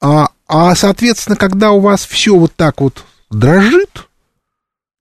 А, 0.01 0.31
а, 0.49 0.75
соответственно, 0.75 1.37
когда 1.37 1.71
у 1.71 1.79
вас 1.79 2.05
все 2.05 2.37
вот 2.37 2.57
так 2.57 2.81
вот 2.81 3.05
дрожит, 3.31 4.09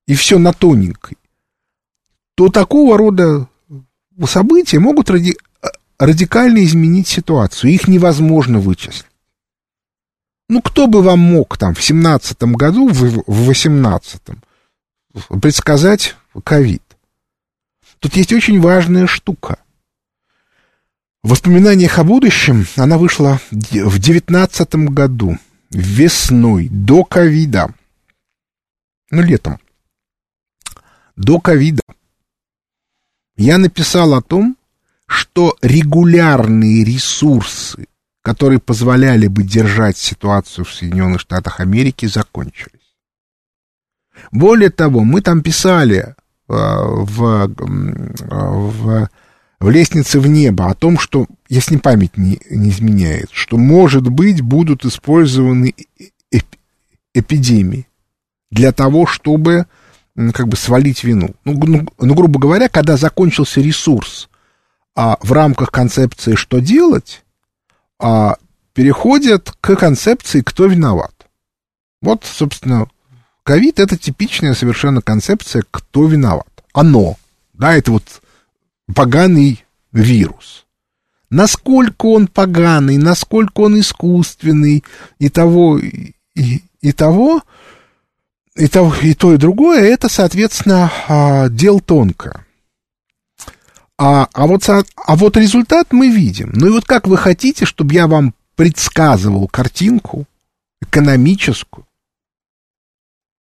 и 0.06 0.14
все 0.14 0.38
на 0.38 0.54
тоненькой, 0.54 1.18
то 2.36 2.50
такого 2.50 3.00
рода 3.00 3.48
события 4.28 4.78
могут 4.78 5.10
ради, 5.10 5.36
радикально 5.98 6.64
изменить 6.66 7.08
ситуацию. 7.08 7.72
Их 7.72 7.88
невозможно 7.88 8.60
вычислить. 8.60 9.08
Ну, 10.50 10.62
кто 10.62 10.86
бы 10.86 11.02
вам 11.02 11.18
мог 11.18 11.58
там 11.58 11.74
в 11.74 11.84
семнадцатом 11.84 12.54
году, 12.54 12.88
в 12.90 13.24
восемнадцатом 13.26 14.44
предсказать 15.42 16.16
ковид? 16.44 16.84
Тут 18.00 18.16
есть 18.16 18.34
очень 18.34 18.62
важная 18.62 19.08
штука. 19.08 19.60
В 21.24 21.30
воспоминаниях 21.30 21.98
о 22.00 22.04
будущем 22.04 22.66
она 22.76 22.98
вышла 22.98 23.42
в 23.52 24.00
девятнадцатом 24.00 24.88
году, 24.88 25.38
весной, 25.72 26.70
до 26.70 27.04
ковида. 27.04 27.74
Ну, 29.10 29.22
летом. 29.22 29.60
До 31.16 31.40
ковида. 31.40 31.82
Я 33.36 33.58
написал 33.58 34.14
о 34.14 34.22
том, 34.22 34.58
что 35.08 35.58
регулярные 35.62 36.84
ресурсы, 36.84 37.88
которые 38.22 38.60
позволяли 38.60 39.28
бы 39.28 39.44
держать 39.44 39.98
ситуацию 39.98 40.66
в 40.66 40.74
Соединенных 40.74 41.22
Штатах 41.22 41.60
Америки, 41.60 42.06
закончились. 42.06 42.77
Более 44.32 44.70
того, 44.70 45.04
мы 45.04 45.22
там 45.22 45.42
писали 45.42 46.16
э, 46.50 46.54
в, 46.54 47.48
в 47.58 49.10
в 49.60 49.70
лестнице 49.70 50.20
в 50.20 50.28
небо, 50.28 50.70
о 50.70 50.76
том, 50.76 51.00
что, 51.00 51.26
если 51.50 51.78
память 51.78 52.18
не, 52.18 52.40
не 52.50 52.70
изменяет, 52.70 53.30
что, 53.32 53.58
может 53.58 54.08
быть, 54.08 54.42
будут 54.42 54.86
использованы 54.86 55.74
эп 56.32 56.46
эпидемии 57.14 57.88
для 58.52 58.72
того, 58.72 59.08
чтобы 59.08 59.66
как 60.34 60.48
бы 60.48 60.56
свалить 60.58 61.04
вину. 61.04 61.36
Ну, 61.46 61.54
ну, 61.66 61.88
ну, 62.00 62.16
грубо 62.16 62.40
говоря, 62.40 62.70
когда 62.70 62.98
закончился 62.98 63.62
ресурс 63.62 64.30
а, 64.96 65.18
в 65.22 65.32
рамках 65.32 65.72
концепции 65.72 66.36
«что 66.36 66.60
делать», 66.60 67.24
а, 68.00 68.38
переходят 68.74 69.56
к 69.60 69.76
концепции 69.76 70.42
«кто 70.42 70.66
виноват». 70.66 71.14
Вот, 72.02 72.24
собственно, 72.26 72.88
ковид— 73.48 73.80
это 73.82 73.98
типичная 73.98 74.54
совершенно 74.54 75.02
концепция 75.02 75.64
«кто 75.72 76.06
виноват». 76.06 76.50
Оно, 76.74 77.16
да, 77.54 77.74
это 77.74 77.94
вот 77.94 78.22
поганый 78.94 79.64
вирус. 79.94 80.66
Насколько 81.30 82.08
он 82.08 82.28
поганый, 82.28 82.98
насколько 82.98 83.62
он 83.62 83.80
искусственный, 83.80 84.84
и 85.18 85.30
того, 85.30 85.78
и, 85.78 86.14
и 86.82 86.92
того, 86.92 87.42
и, 88.54 88.68
того, 88.68 88.94
и 89.02 89.14
то, 89.14 89.34
и 89.34 89.38
другое, 89.38 89.80
это, 89.86 90.10
соответственно, 90.10 90.92
а, 91.08 91.48
дело 91.48 91.80
тонкое. 91.80 92.46
А, 93.98 94.28
а, 94.34 94.46
вот, 94.48 94.68
а 94.68 95.16
вот 95.16 95.38
результат 95.38 95.94
мы 95.94 96.10
видим. 96.10 96.52
Ну 96.54 96.68
и 96.68 96.72
вот 96.72 96.84
как 96.84 97.08
вы 97.08 97.16
хотите, 97.16 97.64
чтобы 97.64 97.94
я 97.94 98.08
вам 98.08 98.34
предсказывал 98.58 99.48
картинку 99.48 100.26
экономическую 100.82 101.87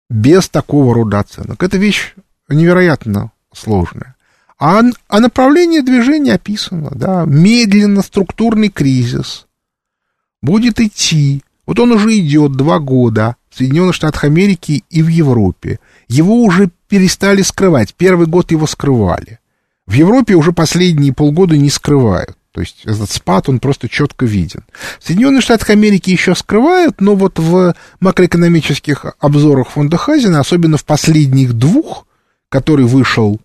без 0.08 0.48
такого 0.48 0.94
рода 0.94 1.20
оценок? 1.20 1.62
Это 1.62 1.76
вещь 1.78 2.14
невероятно 2.48 3.32
сложная. 3.52 4.14
А, 4.58 4.82
а 5.08 5.20
направление 5.20 5.82
движения 5.82 6.34
описано, 6.34 6.90
да, 6.94 7.24
медленно 7.26 8.02
структурный 8.02 8.70
кризис 8.70 9.46
будет 10.40 10.80
идти. 10.80 11.42
Вот 11.66 11.78
он 11.78 11.92
уже 11.92 12.16
идет 12.18 12.52
два 12.52 12.78
года 12.78 13.36
в 13.50 13.56
Соединенных 13.58 13.94
Штатах 13.94 14.24
Америки 14.24 14.84
и 14.88 15.02
в 15.02 15.08
Европе. 15.08 15.78
Его 16.08 16.42
уже 16.42 16.70
перестали 16.88 17.42
скрывать. 17.42 17.94
Первый 17.94 18.26
год 18.26 18.52
его 18.52 18.66
скрывали. 18.66 19.40
В 19.86 19.92
Европе 19.92 20.34
уже 20.34 20.52
последние 20.52 21.12
полгода 21.12 21.56
не 21.56 21.68
скрывают. 21.70 22.36
То 22.56 22.62
есть 22.62 22.82
этот 22.84 23.10
спад, 23.10 23.48
он 23.48 23.60
просто 23.60 23.88
четко 23.88 24.26
виден. 24.26 24.64
В 24.98 25.06
Соединенных 25.06 25.44
Штатах 25.44 25.70
Америки 25.70 26.10
еще 26.10 26.34
скрывают, 26.34 27.00
но 27.00 27.14
вот 27.14 27.38
в 27.38 27.76
макроэкономических 28.00 29.14
обзорах 29.20 29.68
фонда 29.68 29.96
Хазина, 29.96 30.40
особенно 30.40 30.76
в 30.76 30.84
последних 30.84 31.52
двух, 31.52 32.06
который 32.48 32.86
вышел 32.86 33.38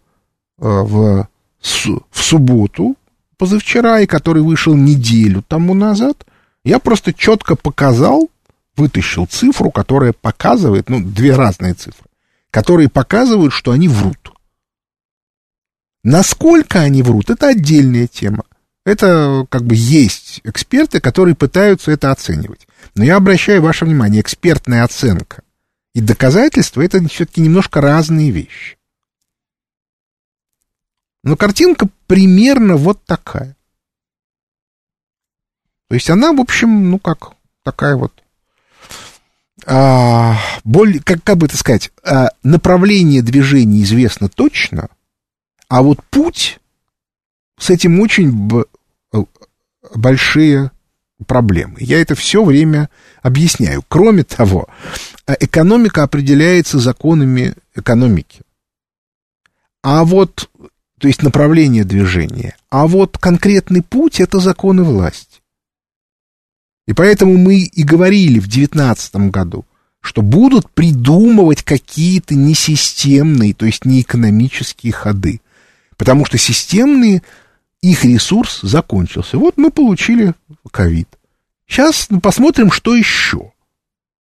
Э, 0.62 0.84
в, 0.84 1.28
в 1.60 2.24
субботу, 2.24 2.96
позавчера, 3.38 4.00
и 4.02 4.06
который 4.06 4.44
вышел 4.44 4.76
неделю 4.76 5.44
тому 5.48 5.74
назад, 5.74 6.24
я 6.64 6.78
просто 6.78 7.14
четко 7.14 7.56
показал, 7.56 8.30
вытащил 8.78 9.26
цифру, 9.26 9.72
которая 9.72 10.14
показывает, 10.14 10.88
ну, 10.88 11.04
две 11.04 11.36
разные 11.36 11.74
цифры, 11.74 12.06
которые 12.52 12.90
показывают, 12.90 13.54
что 13.54 13.72
они 13.72 13.88
врут. 13.88 14.34
Насколько 16.04 16.82
они 16.82 17.02
врут, 17.02 17.32
это 17.32 17.48
отдельная 17.48 18.06
тема. 18.06 18.44
Это 18.86 19.46
как 19.50 19.64
бы 19.64 19.76
есть 19.76 20.42
эксперты, 20.44 21.00
которые 21.00 21.36
пытаются 21.36 21.92
это 21.92 22.12
оценивать. 22.12 22.68
Но 22.96 23.04
я 23.04 23.18
обращаю 23.18 23.62
ваше 23.62 23.86
внимание, 23.86 24.22
экспертная 24.22 24.84
оценка 24.84 25.44
и 25.94 26.02
доказательства 26.02 26.82
это 26.82 27.06
все-таки 27.08 27.42
немножко 27.42 27.82
разные 27.82 28.32
вещи. 28.32 28.78
Но 31.24 31.36
картинка 31.36 31.88
примерно 32.08 32.78
вот 32.78 33.04
такая. 33.06 33.56
То 35.90 35.96
есть 35.96 36.10
она, 36.10 36.32
в 36.32 36.40
общем, 36.40 36.90
ну 36.90 37.00
как, 37.00 37.34
такая 37.64 37.96
вот 37.96 38.14
а, 39.66 40.38
более, 40.64 41.02
как, 41.04 41.24
как 41.24 41.38
бы 41.38 41.46
это 41.46 41.58
сказать, 41.58 41.92
а, 42.04 42.30
направление 42.42 43.22
движения 43.22 43.84
известно 43.84 44.30
точно, 44.30 44.90
а 45.68 45.84
вот 45.84 46.04
путь 46.06 46.60
с 47.60 47.70
этим 47.70 48.00
очень 48.00 48.32
большие 49.96 50.72
проблемы. 51.28 51.78
Я 51.80 52.02
это 52.02 52.16
все 52.16 52.44
время 52.44 52.90
объясняю. 53.22 53.84
Кроме 53.88 54.24
того, 54.24 54.68
а, 55.26 55.36
экономика 55.40 56.04
определяется 56.04 56.80
законами 56.80 57.54
экономики. 57.76 58.42
А 59.84 60.04
вот, 60.04 60.50
то 61.00 61.08
есть 61.08 61.24
направление 61.24 61.84
движения. 61.84 62.56
А 62.70 62.88
вот 62.88 63.18
конкретный 63.18 63.82
путь— 63.82 64.20
это 64.20 64.40
законы 64.40 64.84
власти. 64.84 65.42
И 66.88 66.94
поэтому 66.94 67.38
мы 67.38 67.60
и 67.60 67.84
говорили 67.84 68.40
в 68.40 68.48
2019 68.48 69.30
году, 69.30 69.66
что 70.02 70.22
будут 70.22 70.70
придумывать 70.72 71.64
какие-то 71.64 72.36
несистемные, 72.36 73.54
то 73.54 73.66
есть 73.66 73.86
неэкономические 73.86 74.92
ходы. 74.92 75.42
Потому 75.96 76.26
что 76.26 76.38
системные, 76.38 77.22
их 77.82 78.04
ресурс 78.06 78.60
закончился. 78.62 79.38
Вот 79.38 79.58
мы 79.58 79.72
получили 79.72 80.34
ковид. 80.72 81.08
Сейчас 81.68 82.08
посмотрим, 82.22 82.72
что 82.72 82.96
еще. 82.96 83.52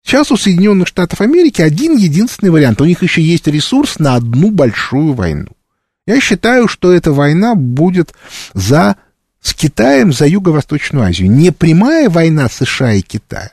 Сейчас 0.04 0.32
у 0.32 0.36
Соединенных 0.36 0.88
Штатов 0.88 1.20
Америки 1.20 1.62
один 1.62 1.96
единственный 1.96 2.50
вариант. 2.50 2.80
У 2.80 2.84
них 2.84 3.02
еще 3.02 3.22
есть 3.22 3.46
ресурс 3.46 3.98
на 3.98 4.16
одну 4.16 4.50
большую 4.50 5.12
войну. 5.12 5.50
Я 6.06 6.20
считаю, 6.20 6.66
что 6.66 6.92
эта 6.92 7.12
война 7.12 7.54
будет 7.54 8.14
за 8.54 8.96
с 9.40 9.54
Китаем 9.54 10.12
за 10.12 10.26
Юго-Восточную 10.26 11.04
Азию. 11.04 11.30
Не 11.30 11.50
прямая 11.50 12.08
война 12.08 12.48
США 12.48 12.92
и 12.94 13.02
Китая, 13.02 13.52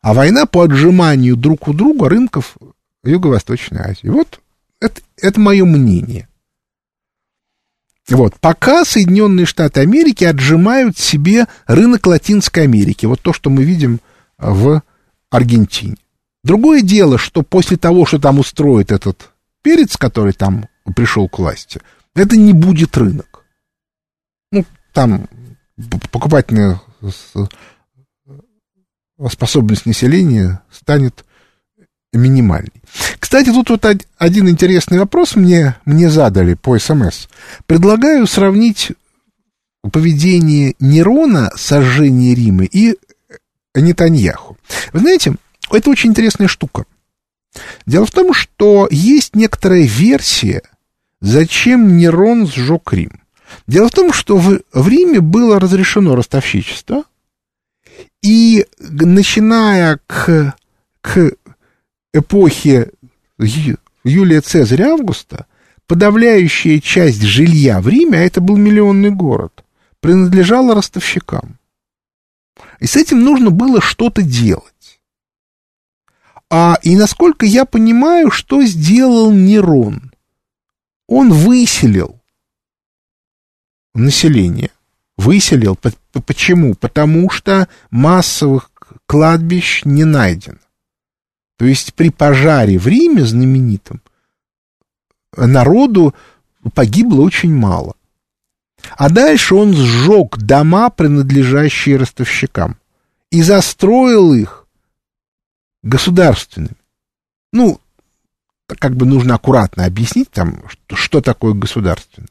а 0.00 0.14
война 0.14 0.46
по 0.46 0.62
отжиманию 0.62 1.36
друг 1.36 1.68
у 1.68 1.72
друга 1.72 2.08
рынков 2.08 2.56
Юго-Восточной 3.04 3.80
Азии. 3.80 4.08
Вот 4.08 4.40
это, 4.80 5.00
это 5.16 5.40
мое 5.40 5.64
мнение. 5.64 6.28
Вот, 8.08 8.34
пока 8.40 8.84
Соединенные 8.84 9.46
Штаты 9.46 9.80
Америки 9.80 10.24
отжимают 10.24 10.96
себе 10.96 11.46
рынок 11.66 12.06
Латинской 12.06 12.62
Америки, 12.62 13.06
вот 13.06 13.20
то, 13.20 13.32
что 13.32 13.50
мы 13.50 13.64
видим 13.64 14.00
в 14.38 14.82
Аргентине. 15.30 15.96
Другое 16.44 16.82
дело, 16.82 17.18
что 17.18 17.42
после 17.42 17.76
того, 17.76 18.06
что 18.06 18.20
там 18.20 18.38
устроит 18.38 18.92
этот 18.92 19.30
перец, 19.62 19.96
который 19.96 20.32
там 20.32 20.68
пришел 20.94 21.28
к 21.28 21.40
власти, 21.40 21.80
это 22.14 22.36
не 22.36 22.52
будет 22.52 22.96
рынок 22.96 23.36
там 24.96 25.28
покупательная 26.10 26.80
способность 29.28 29.84
населения 29.84 30.62
станет 30.70 31.26
минимальной. 32.16 32.82
Кстати, 33.18 33.50
тут 33.50 33.70
вот 33.70 33.84
один 34.18 34.48
интересный 34.48 34.98
вопрос 34.98 35.36
мне, 35.36 35.76
мне 35.84 36.10
задали 36.10 36.54
по 36.54 36.78
СМС. 36.78 37.26
Предлагаю 37.66 38.26
сравнить 38.26 38.92
поведение 39.92 40.74
Нерона, 40.80 41.50
сожжение 41.56 42.34
Рима, 42.34 42.64
и 42.64 42.96
Нетаньяху. 43.74 44.56
Вы 44.92 45.00
знаете, 45.00 45.34
это 45.70 45.90
очень 45.90 46.10
интересная 46.10 46.48
штука. 46.48 46.84
Дело 47.86 48.06
в 48.06 48.10
том, 48.10 48.32
что 48.32 48.88
есть 48.90 49.34
некоторая 49.34 49.82
версия, 49.82 50.62
зачем 51.20 51.96
Нерон 51.96 52.46
сжег 52.46 52.92
Рим. 52.92 53.20
Дело 53.66 53.88
в 53.88 53.92
том, 53.92 54.12
что 54.12 54.36
в, 54.36 54.60
в 54.72 54.88
Риме 54.88 55.20
было 55.20 55.60
разрешено 55.60 56.14
ростовщичество, 56.14 57.04
и 58.22 58.66
начиная 58.78 60.00
к, 60.06 60.54
к 61.00 61.32
эпохе 62.16 62.90
Юлия 63.38 64.40
Цезаря 64.40 64.92
Августа, 64.92 65.46
подавляющая 65.86 66.80
часть 66.80 67.22
жилья 67.22 67.80
в 67.80 67.88
Риме, 67.88 68.18
а 68.18 68.22
это 68.22 68.40
был 68.40 68.56
миллионный 68.56 69.10
город, 69.10 69.64
принадлежала 70.00 70.74
ростовщикам. 70.74 71.58
И 72.80 72.86
с 72.86 72.96
этим 72.96 73.22
нужно 73.22 73.50
было 73.50 73.80
что-то 73.80 74.22
делать. 74.22 75.00
А, 76.50 76.78
и 76.82 76.96
насколько 76.96 77.44
я 77.44 77.64
понимаю, 77.64 78.30
что 78.30 78.62
сделал 78.64 79.32
Нерон? 79.32 80.12
Он 81.08 81.32
выселил 81.32 82.20
население 83.96 84.70
выселил. 85.16 85.76
Почему? 86.26 86.74
Потому 86.74 87.30
что 87.30 87.68
массовых 87.90 88.70
кладбищ 89.06 89.82
не 89.84 90.04
найдено. 90.04 90.58
То 91.56 91.64
есть 91.64 91.94
при 91.94 92.10
пожаре 92.10 92.78
в 92.78 92.86
Риме 92.86 93.24
знаменитом 93.24 94.00
народу 95.36 96.14
погибло 96.74 97.22
очень 97.22 97.54
мало. 97.54 97.94
А 98.96 99.08
дальше 99.08 99.54
он 99.54 99.74
сжег 99.74 100.36
дома, 100.38 100.90
принадлежащие 100.90 101.96
ростовщикам, 101.96 102.76
и 103.30 103.42
застроил 103.42 104.32
их 104.34 104.66
государственными. 105.82 106.76
Ну, 107.52 107.80
как 108.66 108.94
бы 108.96 109.06
нужно 109.06 109.34
аккуратно 109.34 109.84
объяснить 109.84 110.30
там, 110.30 110.62
что, 110.68 110.96
что 110.96 111.20
такое 111.20 111.54
государственное. 111.54 112.28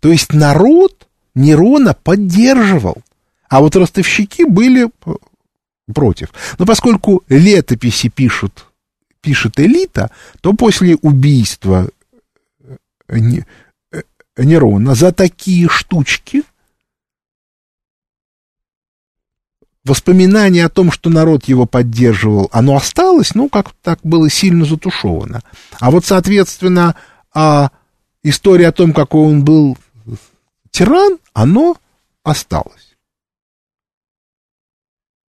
То 0.00 0.10
есть 0.10 0.32
народ 0.32 1.08
Нерона 1.34 1.94
поддерживал, 1.94 3.02
а 3.48 3.60
вот 3.60 3.76
ростовщики 3.76 4.44
были 4.44 4.90
против. 5.92 6.28
Но 6.58 6.66
поскольку 6.66 7.22
летописи 7.28 8.08
пишут, 8.08 8.66
пишет 9.20 9.58
элита, 9.58 10.10
то 10.40 10.52
после 10.52 10.96
убийства 10.96 11.88
э, 13.08 13.18
э, 13.18 14.02
Нерона 14.36 14.94
за 14.94 15.12
такие 15.12 15.68
штучки 15.68 16.44
воспоминание 19.84 20.66
о 20.66 20.68
том, 20.68 20.92
что 20.92 21.10
народ 21.10 21.44
его 21.44 21.66
поддерживал, 21.66 22.48
оно 22.52 22.76
осталось, 22.76 23.34
ну, 23.34 23.48
как 23.48 23.72
так 23.82 23.98
было 24.02 24.30
сильно 24.30 24.64
затушевано. 24.64 25.42
А 25.80 25.90
вот, 25.90 26.04
соответственно, 26.04 26.94
а 27.34 27.70
история 28.22 28.68
о 28.68 28.72
том, 28.72 28.92
какой 28.92 29.22
он 29.22 29.44
был 29.44 29.76
тиран, 30.70 31.18
оно 31.32 31.76
осталось. 32.22 32.91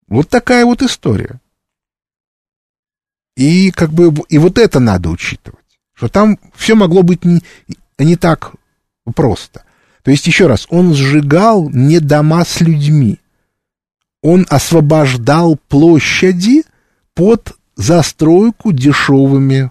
Вот 0.08 0.28
такая 0.28 0.64
вот 0.64 0.82
история. 0.82 1.40
И 3.36 3.70
как 3.70 3.92
бы 3.92 4.12
и 4.28 4.38
вот 4.38 4.58
это 4.58 4.80
надо 4.80 5.10
учитывать, 5.10 5.80
что 5.94 6.08
там 6.08 6.38
все 6.54 6.74
могло 6.74 7.02
быть 7.02 7.24
не, 7.24 7.42
не 7.98 8.16
так 8.16 8.52
просто. 9.14 9.64
То 10.02 10.10
есть, 10.10 10.26
еще 10.26 10.46
раз, 10.46 10.66
он 10.70 10.94
сжигал 10.94 11.68
не 11.70 12.00
дома 12.00 12.44
с 12.44 12.60
людьми. 12.60 13.18
Он 14.22 14.46
освобождал 14.48 15.58
площади 15.68 16.64
под 17.14 17.56
застройку 17.76 18.72
дешевыми 18.72 19.70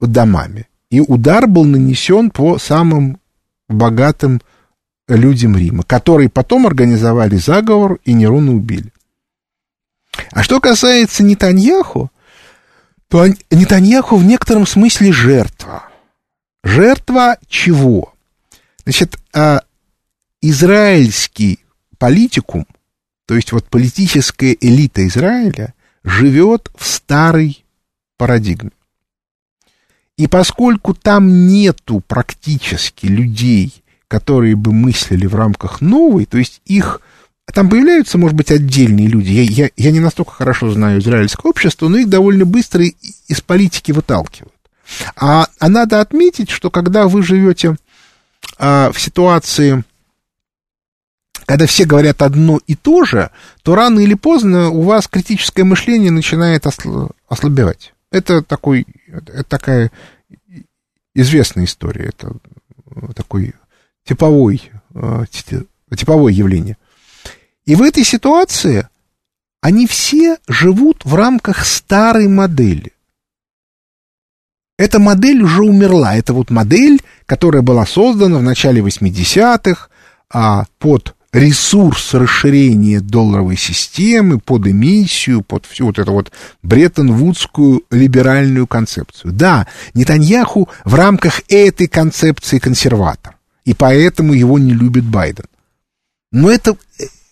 домами. 0.00 0.68
И 0.90 1.00
удар 1.00 1.46
был 1.46 1.64
нанесен 1.64 2.30
по 2.30 2.58
самым 2.58 3.18
богатым 3.68 4.40
людям 5.08 5.56
Рима, 5.56 5.82
которые 5.82 6.28
потом 6.28 6.66
организовали 6.66 7.36
заговор 7.36 7.98
и 8.04 8.12
Нерона 8.12 8.52
убили. 8.52 8.92
А 10.30 10.42
что 10.42 10.60
касается 10.60 11.22
Нетаньяху, 11.22 12.10
то 13.08 13.26
Нетаньяху 13.50 14.16
в 14.16 14.24
некотором 14.24 14.66
смысле 14.66 15.12
жертва. 15.12 15.84
Жертва 16.62 17.38
чего? 17.48 18.14
Значит, 18.84 19.18
а, 19.32 19.62
израильский 20.40 21.60
политикум, 21.98 22.66
то 23.26 23.34
есть 23.34 23.52
вот 23.52 23.68
политическая 23.68 24.56
элита 24.60 25.06
Израиля, 25.06 25.74
живет 26.02 26.70
в 26.76 26.86
старой 26.86 27.64
парадигме. 28.16 28.70
И 30.16 30.26
поскольку 30.26 30.94
там 30.94 31.48
нету 31.48 32.00
практически 32.06 33.06
людей, 33.06 33.82
которые 34.06 34.54
бы 34.54 34.72
мыслили 34.72 35.26
в 35.26 35.34
рамках 35.34 35.80
новой, 35.80 36.26
то 36.26 36.38
есть 36.38 36.60
их... 36.64 37.00
Там 37.52 37.68
появляются, 37.68 38.18
может 38.18 38.36
быть, 38.36 38.50
отдельные 38.50 39.06
люди. 39.06 39.30
Я, 39.30 39.42
я, 39.42 39.70
я 39.76 39.90
не 39.90 40.00
настолько 40.00 40.32
хорошо 40.32 40.70
знаю 40.70 41.00
израильское 41.00 41.48
общество, 41.48 41.88
но 41.88 41.98
их 41.98 42.08
довольно 42.08 42.44
быстро 42.44 42.84
из 42.84 43.40
политики 43.40 43.92
выталкивают. 43.92 44.52
А, 45.16 45.46
а 45.58 45.68
надо 45.68 46.00
отметить, 46.00 46.50
что 46.50 46.70
когда 46.70 47.06
вы 47.06 47.22
живете 47.22 47.76
а, 48.58 48.90
в 48.92 49.00
ситуации, 49.00 49.84
когда 51.46 51.66
все 51.66 51.84
говорят 51.84 52.22
одно 52.22 52.60
и 52.66 52.74
то 52.74 53.04
же, 53.04 53.30
то 53.62 53.74
рано 53.74 54.00
или 54.00 54.14
поздно 54.14 54.70
у 54.70 54.82
вас 54.82 55.06
критическое 55.06 55.64
мышление 55.64 56.10
начинает 56.10 56.66
ослабевать. 57.28 57.92
Это, 58.10 58.42
такой, 58.42 58.86
это 59.06 59.44
такая 59.44 59.90
известная 61.14 61.64
история, 61.64 62.06
это 62.06 62.36
такой 63.14 63.54
типовой, 64.04 64.70
а, 64.94 65.24
типовое 65.26 66.32
явление. 66.32 66.76
И 67.66 67.74
в 67.74 67.82
этой 67.82 68.04
ситуации 68.04 68.88
они 69.60 69.86
все 69.86 70.36
живут 70.46 71.04
в 71.04 71.14
рамках 71.14 71.64
старой 71.64 72.28
модели. 72.28 72.92
Эта 74.76 74.98
модель 74.98 75.42
уже 75.42 75.62
умерла. 75.62 76.16
Это 76.16 76.34
вот 76.34 76.50
модель, 76.50 77.00
которая 77.26 77.62
была 77.62 77.86
создана 77.86 78.38
в 78.38 78.42
начале 78.42 78.82
80-х 78.82 79.88
а, 80.30 80.64
под 80.78 81.14
ресурс 81.32 82.14
расширения 82.14 83.00
долларовой 83.00 83.56
системы, 83.56 84.38
под 84.38 84.66
эмиссию, 84.68 85.42
под 85.42 85.66
всю 85.66 85.86
вот 85.86 85.98
эту 85.98 86.12
вот 86.12 86.32
Бреттон-Вудскую 86.62 87.82
либеральную 87.90 88.66
концепцию. 88.66 89.32
Да, 89.32 89.66
Нетаньяху 89.94 90.68
в 90.84 90.94
рамках 90.94 91.42
этой 91.48 91.88
концепции 91.88 92.58
консерватор, 92.58 93.36
и 93.64 93.74
поэтому 93.74 94.32
его 94.32 94.58
не 94.58 94.72
любит 94.72 95.04
Байден. 95.04 95.46
Но 96.30 96.50
это, 96.50 96.76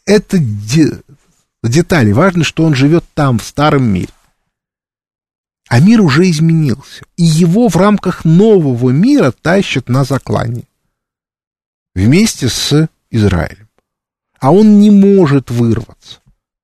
это 0.06 0.38
детали. 1.62 2.12
Важно, 2.12 2.44
что 2.44 2.64
он 2.64 2.74
живет 2.74 3.04
там, 3.14 3.38
в 3.38 3.44
старом 3.44 3.84
мире. 3.84 4.12
А 5.68 5.80
мир 5.80 6.00
уже 6.00 6.28
изменился. 6.28 7.04
И 7.16 7.24
его 7.24 7.68
в 7.68 7.76
рамках 7.76 8.24
нового 8.24 8.90
мира 8.90 9.32
тащат 9.32 9.88
на 9.88 10.04
заклание. 10.04 10.66
Вместе 11.94 12.48
с 12.48 12.88
Израилем. 13.10 13.68
А 14.38 14.52
он 14.52 14.80
не 14.80 14.90
может 14.90 15.50
вырваться. 15.50 16.20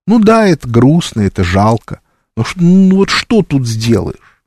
Ну 0.07 0.19
да, 0.19 0.47
это 0.47 0.69
грустно, 0.69 1.21
это 1.21 1.45
жалко. 1.45 2.01
Но 2.37 2.45
ну 2.57 2.97
вот 2.97 3.11
что 3.11 3.43
тут 3.43 3.67
сделаешь? 3.67 4.43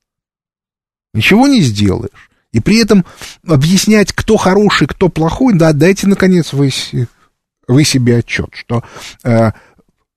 Ничего 1.13 1.47
не 1.47 1.61
сделаешь. 1.61 2.29
И 2.51 2.59
при 2.59 2.81
этом 2.81 3.05
объяснять, 3.47 4.11
кто 4.11 4.37
хороший, 4.37 4.87
кто 4.87 5.07
плохой, 5.09 5.53
да, 5.53 5.71
дайте, 5.73 6.07
наконец, 6.07 6.53
вы, 6.53 6.69
вы 7.71 7.83
себе 7.83 8.17
отчет, 8.17 8.49
что 8.53 8.83
э, 9.23 9.51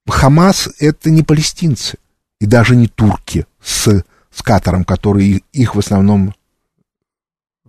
Хамас 0.06 0.68
это 0.78 1.10
не 1.10 1.22
палестинцы 1.22 1.98
и 2.40 2.46
даже 2.46 2.76
не 2.76 2.88
турки 2.88 3.46
с 3.62 4.04
с 4.34 4.42
Катаром, 4.42 4.84
который 4.84 5.44
их 5.52 5.74
в 5.74 5.78
основном 5.78 6.34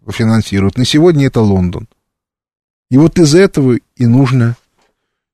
финансирует. 0.08 0.78
На 0.78 0.86
сегодня 0.86 1.28
это 1.28 1.42
Лондон. 1.42 1.88
И 2.90 2.98
вот 2.98 3.20
из 3.20 3.36
этого 3.36 3.78
и 3.96 4.06
нужно 4.06 4.56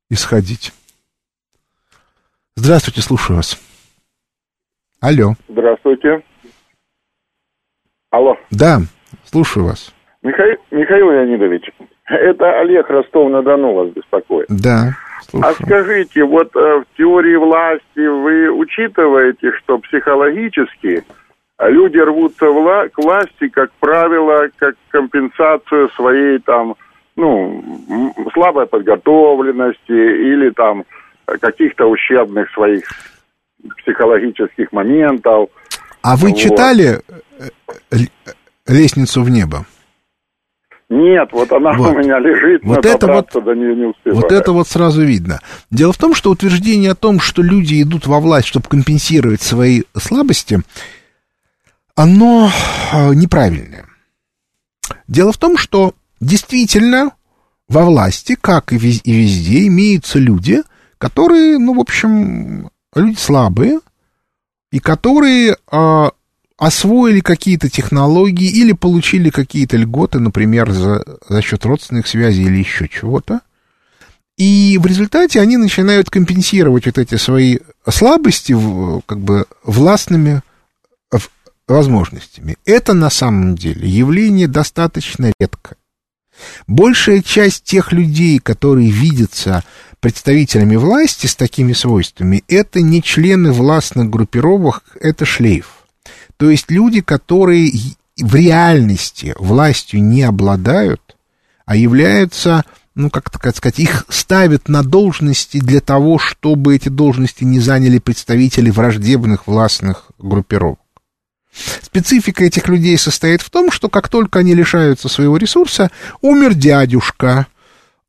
исходить. 0.10 0.74
Здравствуйте, 2.56 3.02
слушаю 3.02 3.38
вас. 3.38 3.58
Алло. 5.00 5.36
Здравствуйте. 5.48 6.22
Алло. 8.10 8.36
Да, 8.52 8.82
слушаю 9.24 9.66
вас. 9.66 9.94
Михаил, 10.22 10.58
Михаил 10.70 11.12
Леонидович, 11.12 11.72
это 12.16 12.60
Олег 12.60 12.90
Ростов-на-Дону 12.90 13.74
вас 13.74 13.90
беспокоит. 13.90 14.48
Да. 14.50 14.96
Слушаю. 15.30 15.52
А 15.52 15.64
скажите, 15.64 16.24
вот 16.24 16.56
э, 16.56 16.60
в 16.82 16.98
теории 16.98 17.36
власти 17.36 18.08
вы 18.08 18.50
учитываете, 18.50 19.52
что 19.60 19.78
психологически 19.80 21.04
а 21.62 21.70
люди 21.70 22.00
рвутся 22.00 22.46
вла- 22.46 22.90
к 22.90 22.98
власти, 22.98 23.48
как 23.50 23.72
правило, 23.80 24.50
как 24.58 24.74
компенсацию 24.90 25.90
своей 25.90 26.40
там, 26.40 26.74
ну, 27.16 27.64
слабой 28.34 28.66
подготовленности 28.66 29.92
или 29.92 30.50
там 30.50 30.86
каких-то 31.40 31.86
ущербных 31.86 32.50
своих 32.50 32.84
психологических 33.78 34.72
моментов. 34.72 35.50
А 36.02 36.16
вы 36.16 36.30
вот. 36.30 36.40
читали 36.40 37.02
э, 37.38 37.96
«Лестницу 38.68 39.22
в 39.22 39.30
небо»? 39.30 39.64
Нет, 40.92 41.30
вот 41.32 41.50
она 41.54 41.72
вот. 41.72 41.96
у 41.96 42.00
меня 42.00 42.20
лежит, 42.20 42.66
вот 42.66 42.86
это 42.86 43.08
вот, 43.08 43.30
до 43.32 43.54
нее 43.54 43.76
не 43.78 43.86
успеваю. 43.86 44.22
Вот 44.22 44.32
это 44.34 44.52
вот 44.52 44.68
сразу 44.68 45.02
видно. 45.02 45.40
Дело 45.70 45.94
в 45.94 45.98
том, 45.98 46.14
что 46.14 46.32
утверждение 46.32 46.92
о 46.92 46.96
том, 46.96 47.22
что 47.22 47.42
люди 47.42 47.82
идут 47.82 48.08
во 48.08 48.20
власть, 48.20 48.48
чтобы 48.50 48.68
компенсировать 48.68 49.42
свои 49.42 49.84
слабости, 49.96 50.60
оно 51.96 52.50
а, 52.92 53.12
неправильное. 53.12 53.86
Дело 55.08 55.32
в 55.32 55.38
том, 55.38 55.58
что 55.58 55.94
действительно 56.20 57.12
во 57.70 57.86
власти, 57.86 58.36
как 58.40 58.74
и 58.74 58.78
везде, 58.78 59.68
имеются 59.68 60.20
люди, 60.20 60.62
которые, 60.98 61.58
ну, 61.58 61.74
в 61.74 61.80
общем, 61.80 62.70
люди 62.94 63.16
слабые, 63.16 63.80
и 64.74 64.80
которые 64.80 65.56
э, 65.72 66.10
освоили 66.62 67.22
какие-то 67.22 67.70
технологии 67.70 68.48
или 68.48 68.74
получили 68.74 69.32
какие-то 69.32 69.78
льготы, 69.78 70.20
например, 70.20 70.72
за, 70.72 71.04
за 71.28 71.42
счет 71.42 71.66
родственных 71.66 72.06
связей 72.06 72.44
или 72.44 72.58
еще 72.58 72.88
чего-то. 72.88 73.42
И 74.38 74.78
в 74.80 74.86
результате 74.86 75.42
они 75.42 75.58
начинают 75.58 76.12
компенсировать 76.12 76.86
вот 76.86 77.00
эти 77.00 77.16
свои 77.16 77.58
слабости 77.90 78.56
как 79.08 79.20
бы 79.20 79.46
властными 79.64 80.44
возможностями. 81.68 82.58
Это 82.64 82.94
на 82.94 83.10
самом 83.10 83.56
деле 83.56 83.90
явление 83.90 84.48
достаточно 84.48 85.34
редко. 85.40 85.78
Большая 86.68 87.24
часть 87.24 87.64
тех 87.64 87.92
людей, 87.92 88.38
которые 88.38 88.92
видятся 88.92 89.64
представителями 90.00 90.76
власти 90.76 91.26
с 91.26 91.36
такими 91.36 91.74
свойствами, 91.74 92.44
это 92.48 92.82
не 92.82 93.02
члены 93.02 93.52
властных 93.52 94.12
группировок, 94.12 94.84
это 95.02 95.26
шлейф. 95.26 95.81
То 96.42 96.50
есть 96.50 96.72
люди, 96.72 97.02
которые 97.02 97.72
в 98.18 98.34
реальности 98.34 99.36
властью 99.38 100.02
не 100.02 100.24
обладают, 100.24 101.16
а 101.68 101.76
являются, 101.76 102.66
ну, 102.96 103.12
как 103.12 103.30
так 103.30 103.56
сказать, 103.56 103.78
их 103.78 104.06
ставят 104.10 104.68
на 104.68 104.82
должности 104.82 105.60
для 105.60 105.82
того, 105.82 106.18
чтобы 106.18 106.76
эти 106.76 106.90
должности 106.90 107.44
не 107.44 107.60
заняли 107.60 108.00
представители 108.00 108.72
враждебных 108.72 109.46
властных 109.46 110.08
группировок. 110.18 110.80
Специфика 111.84 112.44
этих 112.44 112.68
людей 112.68 112.98
состоит 112.98 113.44
в 113.44 113.52
том, 113.52 113.70
что 113.70 113.88
как 113.88 114.10
только 114.10 114.40
они 114.40 114.56
лишаются 114.56 115.10
своего 115.10 115.38
ресурса, 115.38 115.92
умер 116.22 116.56
дядюшка, 116.56 117.46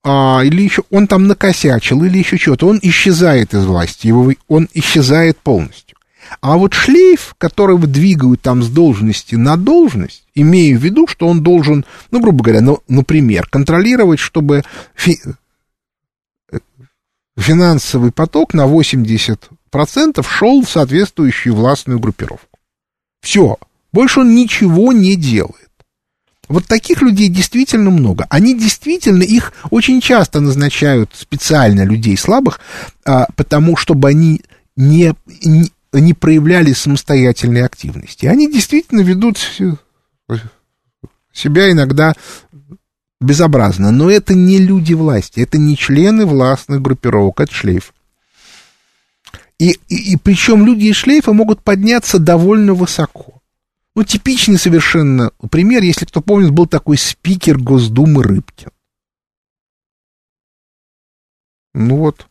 а, 0.03 0.41
или 0.43 0.63
еще 0.63 0.85
он 0.91 1.07
там 1.07 1.27
накосячил, 1.27 2.03
или 2.03 2.17
еще 2.17 2.39
что-то, 2.39 2.67
он 2.67 2.79
исчезает 2.81 3.53
из 3.53 3.67
власти, 3.67 4.07
его, 4.07 4.33
он 4.49 4.71
исчезает 4.73 5.37
полностью. 5.37 5.99
А 6.41 6.57
вот 6.57 6.75
шлейф, 6.75 7.35
которого 7.39 7.87
двигают 7.87 8.43
там 8.43 8.63
с 8.63 8.69
должности 8.69 9.35
на 9.35 9.57
должность, 9.57 10.25
имея 10.35 10.77
в 10.77 10.83
виду, 10.83 11.07
что 11.07 11.27
он 11.27 11.43
должен, 11.43 11.85
ну, 12.11 12.21
грубо 12.21 12.45
говоря, 12.45 12.61
ну, 12.61 12.81
например, 12.89 13.47
контролировать, 13.49 14.21
чтобы 14.21 14.63
фи 14.95 15.19
финансовый 17.37 18.13
поток 18.13 18.55
на 18.55 18.67
80% 18.67 20.27
шел 20.27 20.63
в 20.63 20.69
соответствующую 20.69 21.55
властную 21.55 21.99
группировку. 21.99 22.59
Все. 23.23 23.57
Больше 23.93 24.21
он 24.21 24.35
ничего 24.35 24.93
не 24.93 25.17
делает. 25.17 25.71
Вот 26.49 26.67
таких 26.67 27.01
людей 27.03 27.29
действительно 27.29 27.91
много. 27.91 28.27
Они 28.29 28.55
действительно, 28.55 29.23
их 29.23 29.53
очень 29.71 30.01
часто 30.01 30.41
назначают 30.41 31.11
специально 31.15 31.83
людей 31.83 32.17
слабых, 32.17 32.61
а, 33.07 33.27
потому 33.37 33.77
чтобы 33.77 34.09
они 34.09 34.43
не, 34.77 35.15
не, 35.45 35.71
не 36.01 36.15
проявляли 36.15 36.73
самостоятельной 36.73 37.65
активности. 37.65 38.27
Они 38.27 38.51
действительно 38.51 39.01
ведут 39.01 39.39
себя 41.33 41.71
иногда 41.71 42.15
безобразно, 43.21 43.91
но 43.91 44.11
это 44.11 44.35
не 44.35 44.59
люди 44.59 44.95
власти, 44.95 45.41
это 45.41 45.59
не 45.59 45.77
члены 45.77 46.27
властных 46.27 46.83
группировок, 46.83 47.41
это 47.41 47.55
шлейф. 47.55 47.95
И, 49.59 49.79
и, 49.89 50.15
и 50.15 50.17
причем 50.17 50.67
люди 50.67 50.87
из 50.87 50.97
шлейфа 50.97 51.33
могут 51.33 51.63
подняться 51.63 52.19
довольно 52.19 52.75
высоко. 52.75 53.41
Ну, 53.95 54.05
типичный 54.05 54.59
совершенно 54.59 55.31
пример, 55.51 55.83
если 55.83 56.07
кто 56.07 56.21
помнит, 56.21 56.51
был 56.51 56.67
такой 56.67 56.97
спикер 56.97 57.59
Госдумы 57.59 58.23
Рыбкин. 58.23 58.71
Ну 61.75 61.97
вот. 61.97 62.27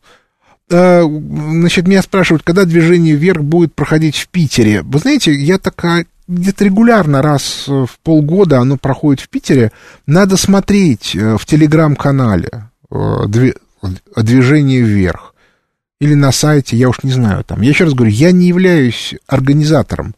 А, 0.72 1.02
значит, 1.04 1.86
меня 1.86 2.02
спрашивают, 2.02 2.42
когда 2.42 2.64
движение 2.64 3.14
вверх 3.14 3.42
будет 3.42 3.74
проходить 3.74 4.16
в 4.16 4.28
Питере. 4.28 4.82
Вы 4.82 4.98
знаете, 4.98 5.32
я 5.32 5.58
такая 5.58 6.06
где-то 6.28 6.64
регулярно, 6.64 7.20
раз 7.20 7.64
в 7.66 7.90
полгода 8.02 8.58
оно 8.58 8.76
проходит 8.76 9.20
в 9.20 9.28
Питере. 9.28 9.72
Надо 10.06 10.36
смотреть 10.36 11.14
э, 11.14 11.36
в 11.36 11.44
телеграм-канале 11.44 12.70
э, 12.90 12.96
движение 14.16 14.82
вверх 14.82 15.34
или 16.00 16.14
на 16.14 16.32
сайте, 16.32 16.76
я 16.76 16.88
уж 16.88 17.02
не 17.02 17.12
знаю 17.12 17.44
там. 17.44 17.60
Я 17.60 17.68
еще 17.68 17.84
раз 17.84 17.94
говорю, 17.94 18.12
я 18.12 18.32
не 18.32 18.46
являюсь 18.46 19.14
организатором. 19.28 20.14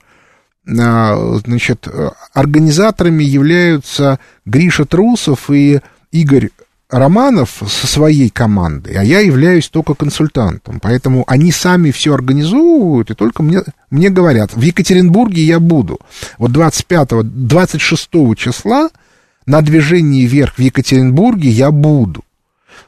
а, 0.66 1.38
значит, 1.44 1.88
организаторами 2.32 3.22
являются 3.22 4.18
Гриша 4.46 4.86
Трусов 4.86 5.50
и 5.50 5.80
Игорь 6.10 6.50
Романов 6.94 7.60
со 7.66 7.88
своей 7.88 8.30
командой, 8.30 8.94
а 8.94 9.02
я 9.02 9.18
являюсь 9.18 9.68
только 9.68 9.94
консультантом. 9.94 10.78
Поэтому 10.78 11.24
они 11.26 11.50
сами 11.50 11.90
все 11.90 12.14
организовывают 12.14 13.10
и 13.10 13.14
только 13.14 13.42
мне, 13.42 13.62
мне 13.90 14.10
говорят, 14.10 14.54
в 14.54 14.60
Екатеринбурге 14.60 15.42
я 15.42 15.58
буду. 15.58 15.98
Вот 16.38 16.52
25-26 16.52 18.36
числа 18.36 18.90
на 19.44 19.60
движении 19.60 20.24
вверх 20.24 20.54
в 20.54 20.60
Екатеринбурге 20.60 21.50
я 21.50 21.72
буду. 21.72 22.24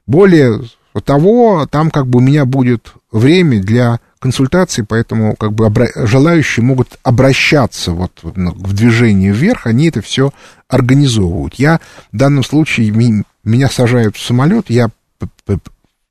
Более 0.07 0.63
того, 1.05 1.67
там 1.69 1.91
как 1.91 2.07
бы 2.07 2.21
у 2.21 2.23
меня 2.23 2.45
будет 2.45 2.93
время 3.11 3.61
для 3.61 3.99
консультаций, 4.21 4.85
поэтому 4.85 5.35
как 5.35 5.53
бы 5.53 5.67
обра- 5.67 6.07
желающие 6.07 6.65
могут 6.65 6.97
обращаться 7.03 7.91
вот 7.91 8.13
в 8.23 8.73
движение 8.73 9.33
вверх, 9.33 9.67
они 9.67 9.89
это 9.89 10.01
все 10.01 10.33
организовывают. 10.69 11.55
Я 11.55 11.81
в 12.13 12.17
данном 12.17 12.45
случае, 12.45 13.25
меня 13.47 13.69
сажают 13.69 14.17
в 14.17 14.23
самолет, 14.23 14.69
я 14.69 14.91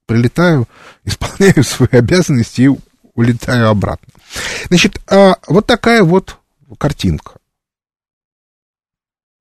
прилетаю, 0.08 0.68
исполняю 1.04 1.64
свои 1.64 1.90
обязанности 1.92 2.62
и 2.62 2.70
улетаю 3.14 3.70
обратно. 3.70 4.14
Значит, 4.68 5.02
а, 5.08 5.36
вот 5.48 5.68
такая 5.68 6.04
вот 6.04 6.38
картинка. 6.78 7.34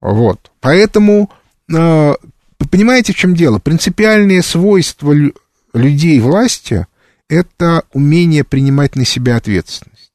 Вот. 0.01 0.51
Поэтому, 0.61 1.31
а, 1.73 2.15
понимаете, 2.71 3.13
в 3.13 3.17
чем 3.17 3.35
дело? 3.35 3.59
Принципиальные 3.59 4.43
свойства 4.43 5.15
людей 5.73 6.21
власти– 6.21 6.87
это 7.29 7.85
умение 7.93 8.45
принимать 8.45 8.97
на 8.97 9.05
себя 9.05 9.37
ответственность. 9.37 10.13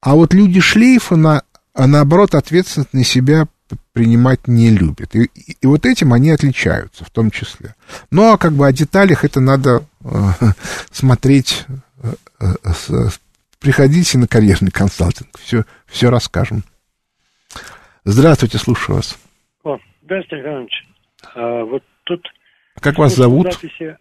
А 0.00 0.14
вот 0.14 0.32
люди 0.32 0.60
шлейфа, 0.60 1.16
на, 1.16 1.42
а 1.74 1.86
наоборот, 1.86 2.34
ответственность 2.34 2.94
на 2.94 3.04
себя 3.04 3.46
принимать 3.92 4.46
не 4.46 4.70
любят. 4.70 5.14
И, 5.14 5.24
и, 5.24 5.56
и 5.60 5.66
вот 5.66 5.86
этим 5.86 6.12
они 6.12 6.30
отличаются 6.30 7.04
в 7.04 7.10
том 7.10 7.30
числе. 7.30 7.74
Ну, 8.10 8.32
а 8.32 8.38
как 8.38 8.52
бы 8.52 8.66
о 8.66 8.72
деталях 8.72 9.24
это 9.24 9.40
надо 9.40 9.84
э, 10.04 10.08
смотреть, 10.90 11.64
э, 12.02 12.12
э, 12.40 13.08
приходите 13.60 14.18
на 14.18 14.26
карьерный 14.26 14.70
консалтинг, 14.70 15.38
все, 15.38 15.64
все 15.86 16.10
расскажем. 16.10 16.62
Здравствуйте, 18.04 18.58
слушаю 18.58 18.96
вас. 18.96 19.18
О, 19.62 19.78
здравствуйте, 20.02 20.44
Иванович. 20.44 20.86
А, 21.34 21.64
вот 21.64 21.82
тут... 22.04 22.26
Как 22.80 22.98
вас 22.98 23.14
зовут? 23.14 23.52
Записи... 23.52 23.96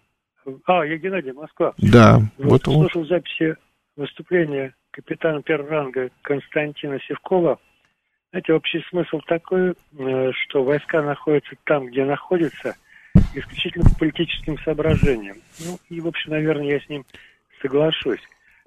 А, 0.65 0.85
я 0.85 0.97
Геннадий, 0.97 1.33
Москва. 1.33 1.73
Да, 1.77 2.21
вот, 2.37 2.65
вот 2.65 2.73
слушал 2.73 3.05
записи 3.05 3.55
выступления 3.97 4.73
капитана 4.91 5.41
первого 5.41 5.69
ранга 5.69 6.09
Константина 6.21 6.99
Севкова. 7.07 7.59
Знаете, 8.31 8.53
общий 8.53 8.83
смысл 8.89 9.19
такой, 9.27 9.71
э, 9.71 10.31
что 10.43 10.63
войска 10.63 11.01
находятся 11.01 11.55
там, 11.65 11.87
где 11.87 12.05
находятся, 12.05 12.75
исключительно 13.33 13.85
по 13.89 13.95
политическим 13.95 14.57
соображениям. 14.59 15.37
Ну, 15.59 15.79
и, 15.89 15.99
в 15.99 16.07
общем, 16.07 16.31
наверное, 16.31 16.67
я 16.67 16.79
с 16.79 16.87
ним 16.89 17.05
соглашусь. 17.61 18.21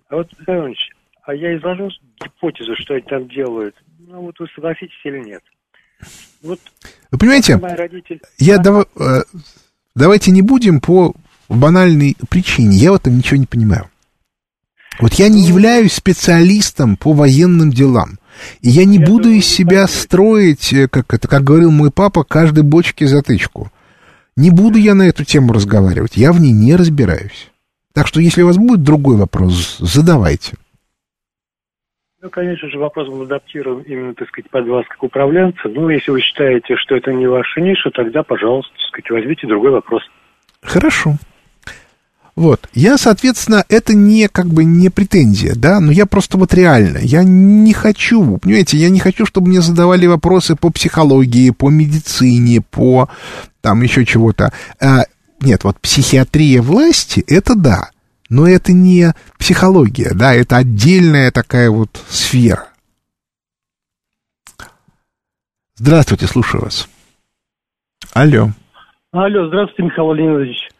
А 0.08 0.16
вот, 0.16 0.28
Иванович, 0.46 0.90
а 1.22 1.34
я 1.34 1.56
изложил 1.56 1.90
гипотезу, 2.20 2.74
что 2.76 2.94
они 2.94 3.02
там 3.02 3.28
делают. 3.28 3.76
Ну, 4.00 4.22
вот 4.22 4.38
вы 4.40 4.48
согласитесь 4.54 5.00
или 5.04 5.20
нет? 5.20 5.42
Вот, 6.42 6.58
вы 7.12 7.18
понимаете, 7.18 7.56
родитель... 7.56 8.20
я 8.38 8.56
а? 8.56 8.58
дав... 8.58 8.86
Э, 9.00 9.22
давайте 9.94 10.32
не 10.32 10.42
будем 10.42 10.80
по 10.80 11.14
банальной 11.48 12.16
причине. 12.28 12.76
Я 12.76 12.92
в 12.92 12.96
этом 12.96 13.16
ничего 13.16 13.36
не 13.36 13.46
понимаю. 13.46 13.88
Вот 14.98 15.14
я 15.14 15.28
не 15.28 15.42
ну, 15.42 15.48
являюсь 15.48 15.92
специалистом 15.92 16.96
по 16.96 17.12
военным 17.12 17.70
делам. 17.70 18.18
И 18.60 18.68
я 18.68 18.84
не 18.84 18.98
я 18.98 19.06
буду 19.06 19.28
из 19.28 19.46
себя 19.46 19.86
строить, 19.86 20.72
э, 20.72 20.88
как 20.88 21.12
это, 21.14 21.28
как 21.28 21.42
говорил 21.42 21.70
мой 21.70 21.90
папа, 21.90 22.24
каждой 22.24 22.64
бочке 22.64 23.06
затычку. 23.06 23.70
Не 24.36 24.50
буду 24.50 24.78
я 24.78 24.94
на 24.94 25.02
эту 25.02 25.24
тему 25.24 25.52
разговаривать. 25.52 26.16
Я 26.16 26.32
в 26.32 26.40
ней 26.40 26.52
не 26.52 26.74
разбираюсь. 26.74 27.50
Так 27.92 28.06
что, 28.06 28.20
если 28.20 28.42
у 28.42 28.46
вас 28.46 28.56
будет 28.56 28.82
другой 28.82 29.16
вопрос, 29.16 29.76
задавайте. 29.78 30.56
Ну, 32.22 32.30
конечно 32.30 32.68
же, 32.70 32.78
вопрос 32.78 33.08
был 33.08 33.22
адаптирован 33.22 33.82
именно, 33.82 34.14
так 34.14 34.28
сказать, 34.28 34.48
под 34.48 34.68
вас 34.68 34.86
как 34.88 35.02
управленца. 35.02 35.68
Ну, 35.68 35.88
если 35.88 36.12
вы 36.12 36.20
считаете, 36.20 36.76
что 36.76 36.94
это 36.94 37.12
не 37.12 37.26
ваша 37.26 37.60
ниша, 37.60 37.90
тогда, 37.90 38.22
пожалуйста, 38.22 38.72
так 38.74 38.86
сказать, 38.86 39.10
возьмите 39.10 39.48
другой 39.48 39.72
вопрос. 39.72 40.02
Хорошо. 40.62 41.16
Вот. 42.34 42.66
Я, 42.72 42.96
соответственно, 42.96 43.64
это 43.68 43.94
не 43.94 44.26
как 44.28 44.46
бы 44.46 44.64
не 44.64 44.88
претензия, 44.88 45.54
да, 45.54 45.80
но 45.80 45.92
я 45.92 46.06
просто 46.06 46.38
вот 46.38 46.54
реально, 46.54 46.98
я 46.98 47.24
не 47.24 47.74
хочу, 47.74 48.38
понимаете, 48.38 48.78
я 48.78 48.88
не 48.88 49.00
хочу, 49.00 49.26
чтобы 49.26 49.48
мне 49.48 49.60
задавали 49.60 50.06
вопросы 50.06 50.56
по 50.56 50.70
психологии, 50.70 51.50
по 51.50 51.68
медицине, 51.68 52.62
по 52.62 53.10
там 53.60 53.82
еще 53.82 54.06
чего-то. 54.06 54.50
А, 54.80 55.02
нет, 55.40 55.64
вот 55.64 55.78
психиатрия 55.80 56.62
власти, 56.62 57.22
это 57.26 57.54
да, 57.54 57.90
но 58.30 58.48
это 58.48 58.72
не 58.72 59.12
психология, 59.38 60.12
да, 60.14 60.34
это 60.34 60.56
отдельная 60.56 61.30
такая 61.32 61.70
вот 61.70 62.02
сфера. 62.08 62.68
Здравствуйте, 65.74 66.26
слушаю 66.26 66.62
вас. 66.62 66.88
Алло. 68.14 68.50
Алло, 69.12 69.48
здравствуйте, 69.48 69.82
Михаил 69.82 70.12
Леонидович. 70.14 70.71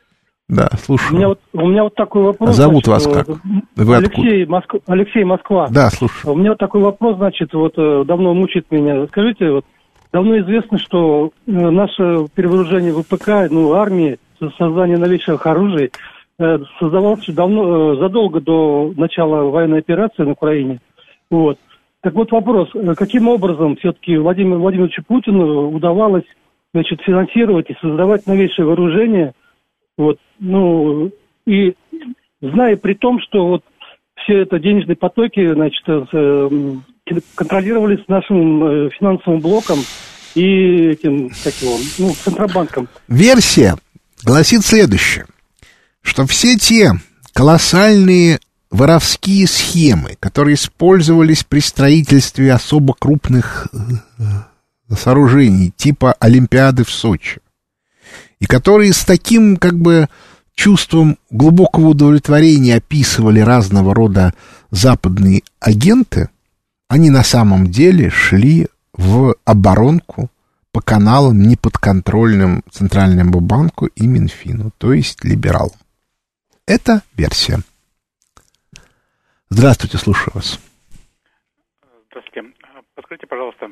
Да, 0.53 0.69
слушаю. 0.79 1.13
У 1.13 1.17
меня 1.17 1.29
вот, 1.29 1.41
у 1.53 1.67
меня 1.69 1.83
вот 1.85 1.95
такой 1.95 2.23
вопрос. 2.23 2.51
А 2.51 2.53
зовут 2.53 2.85
значит, 2.85 3.07
вас 3.07 3.27
как? 3.27 3.37
Вы 3.77 3.97
Алексей, 3.97 4.47
Моск... 4.47 4.75
Алексей 4.87 5.25
Москва. 5.25 5.69
Да, 5.71 5.91
слушаю. 5.91 6.35
У 6.35 6.37
меня 6.37 6.51
вот 6.51 6.59
такой 6.59 6.83
вопрос, 6.83 7.17
значит, 7.17 7.53
вот 7.55 7.75
э, 7.77 8.05
давно 8.07 8.35
мучает 8.35 8.67
меня. 8.71 9.07
Скажите, 9.07 9.51
вот 9.51 9.65
давно 10.13 10.39
известно, 10.41 10.79
что 10.79 11.31
э, 11.47 11.51
наше 11.51 12.27
перевооружение 12.35 12.93
ВПК, 12.93 13.51
ну, 13.51 13.73
армии, 13.73 14.19
создание 14.59 14.99
новейших 14.99 15.47
оружий, 15.47 15.91
Э, 16.39 16.59
создавался 16.81 17.33
давно, 17.33 17.95
задолго 17.97 18.41
до 18.41 18.93
начала 18.97 19.51
военной 19.51 19.79
операции 19.79 20.25
на 20.25 20.33
Украине. 20.33 20.81
Вот. 21.31 21.59
Так 22.01 22.15
вот 22.15 22.33
вопрос, 22.33 22.71
каким 22.97 23.29
образом 23.29 23.77
все-таки 23.77 24.17
Владимиру 24.17 24.61
Владимировичу 24.61 25.05
Путину 25.07 25.71
удавалось 25.71 26.25
значит, 26.75 27.01
финансировать 27.03 27.71
и 27.71 27.77
создавать 27.81 28.27
новейшее 28.27 28.67
вооружение, 28.67 29.35
вот, 29.97 30.19
ну, 30.39 31.11
и 31.47 31.75
зная 32.41 32.77
при 32.77 32.95
том, 32.95 33.21
что 33.21 33.47
вот 33.49 33.65
все 34.25 34.43
это 34.43 34.59
денежные 34.59 34.97
потоки, 34.97 35.53
значит, 35.53 35.85
контролировались 37.35 38.07
нашим 38.09 38.91
финансовым 38.91 39.41
блоком 39.41 39.79
и 40.35 40.89
этим, 40.91 41.31
как 41.45 41.55
его, 41.55 41.77
ну, 41.99 42.13
Центробанком. 42.15 42.89
Версия 43.09 43.75
гласит 44.25 44.63
следующее 44.65 45.27
что 46.03 46.27
все 46.27 46.57
те 46.57 46.93
колоссальные 47.33 48.41
воровские 48.71 49.47
схемы, 49.47 50.17
которые 50.21 50.55
использовались 50.55 51.45
при 51.45 51.61
строительстве 51.61 52.53
особо 52.53 52.95
крупных 52.99 53.69
э, 53.73 54.95
сооружений, 54.95 55.73
типа 55.75 56.15
Олимпиады 56.19 56.85
в 56.85 56.91
Сочи, 56.91 57.41
и 58.43 58.47
которые 58.47 58.93
с 58.93 59.05
таким, 59.05 59.57
как 59.57 59.79
бы, 59.79 60.09
чувством 60.57 61.17
глубокого 61.31 61.91
удовлетворения 61.91 62.75
описывали 62.75 63.39
разного 63.39 63.95
рода 63.95 64.35
западные 64.73 65.43
агенты, 65.61 66.29
они 66.89 67.11
на 67.11 67.23
самом 67.23 67.69
деле 67.69 68.11
шли 68.11 68.67
в 68.95 69.37
оборонку 69.45 70.29
по 70.73 70.81
каналам 70.81 71.41
неподконтрольным 71.43 72.65
Центральному 72.69 73.39
банку 73.39 73.87
и 73.87 74.09
Минфину, 74.09 74.73
то 74.77 74.93
есть 74.93 75.25
либералам. 75.25 75.79
Это 76.67 77.03
версия. 77.15 77.61
Здравствуйте, 79.51 79.99
слушаю 79.99 80.33
вас. 80.35 80.59
Здравствуйте. 82.11 82.53
Подскажите, 82.97 83.27
пожалуйста, 83.29 83.67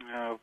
э, 0.00 0.36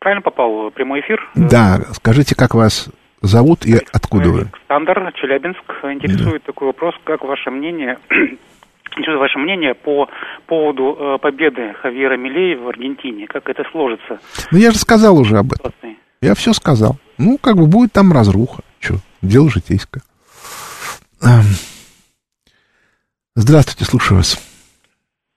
правильно 0.00 0.22
попал 0.22 0.70
в 0.70 0.70
прямой 0.72 1.00
эфир? 1.00 1.20
Да, 1.36 1.78
скажите, 1.92 2.34
как 2.34 2.54
вас 2.54 2.88
зовут 3.22 3.64
и 3.66 3.74
откуда 3.92 4.30
вы? 4.30 4.40
Александр, 4.68 5.12
Челябинск. 5.14 5.62
Интересует 5.84 6.42
да. 6.42 6.52
такой 6.52 6.68
вопрос, 6.68 6.94
как 7.04 7.22
ваше 7.22 7.50
мнение, 7.50 7.98
ваше 9.18 9.38
мнение 9.38 9.74
по 9.74 10.08
поводу 10.46 10.96
э, 10.98 11.18
победы 11.18 11.74
Хавьера 11.80 12.16
Милей 12.16 12.56
в 12.56 12.68
Аргентине? 12.68 13.26
Как 13.28 13.48
это 13.48 13.62
сложится? 13.70 14.18
Ну, 14.50 14.58
я 14.58 14.72
же 14.72 14.78
сказал 14.78 15.18
уже 15.18 15.38
об 15.38 15.52
этом. 15.52 15.72
Я 16.22 16.34
все 16.34 16.52
сказал. 16.52 16.98
Ну, 17.18 17.38
как 17.38 17.56
бы 17.56 17.66
будет 17.66 17.92
там 17.92 18.12
разруха. 18.12 18.62
Что, 18.80 18.94
дело 19.22 19.50
житейское. 19.50 20.02
Здравствуйте, 23.36 23.84
слушаю 23.84 24.18
вас. 24.18 24.49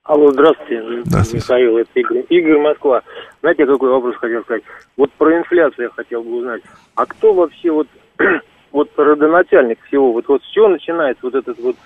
Алло, 0.04 0.32
здравствуйте. 0.34 0.84
здравствуйте. 1.06 1.45
Михаил, 1.45 1.78
это 1.78 1.89
Игорь. 1.95 2.26
Игорь 2.30 2.60
Москва. 2.60 3.01
Знаете, 3.39 3.66
какой 3.66 3.89
вопрос 3.89 4.16
хотел 4.18 4.41
сказать? 4.41 4.64
Вот 4.97 5.12
про 5.14 5.38
инфляцию 5.38 5.86
я 5.86 5.89
хотел 5.89 6.24
бы 6.24 6.39
узнать. 6.39 6.62
А 6.95 7.06
кто 7.06 7.34
вообще 7.34 7.72
вот, 7.72 7.88
вот 8.74 8.89
родоначальник 8.97 9.80
всего? 9.88 10.12
Вот, 10.12 10.28
вот 10.28 10.43
с 10.43 10.54
чего 10.54 10.68
начинается 10.68 11.20
вот 11.24 11.36
этот 11.36 11.58
вот 11.60 11.78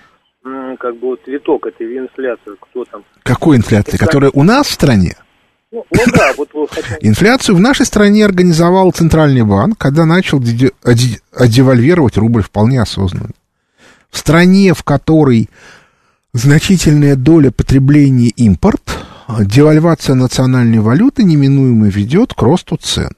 как 0.80 0.96
бы 0.96 1.10
вот 1.10 1.28
виток 1.28 1.68
этой 1.68 1.96
инфляции, 1.96 2.56
кто 2.60 2.86
там. 2.86 3.04
Какой 3.22 3.58
инфляции? 3.58 3.98
Которая 3.98 4.32
у 4.34 4.44
нас 4.44 4.68
в 4.68 4.72
стране? 4.72 5.16
Ну, 5.72 5.86
ну 5.92 6.00
да, 6.16 6.32
вот. 6.38 6.50
Инфляцию 7.02 7.56
в 7.56 7.60
нашей 7.60 7.86
стране 7.86 8.26
организовал 8.26 8.92
Центральный 8.94 9.44
банк, 9.44 9.78
когда 9.78 10.06
начал 10.06 10.40
девальвировать 10.40 12.18
рубль 12.18 12.42
вполне 12.42 12.82
осознанно. 12.82 13.34
В 14.10 14.18
стране, 14.18 14.74
в 14.74 14.84
которой 14.84 15.50
значительная 16.34 17.16
доля 17.16 17.52
потребления 17.52 18.30
импорт, 18.30 18.98
девальвация 19.40 20.16
национальной 20.16 20.80
валюты 20.80 21.24
неминуемо 21.24 21.88
ведет 21.88 22.34
к 22.34 22.42
росту 22.42 22.78
цен. 22.78 23.12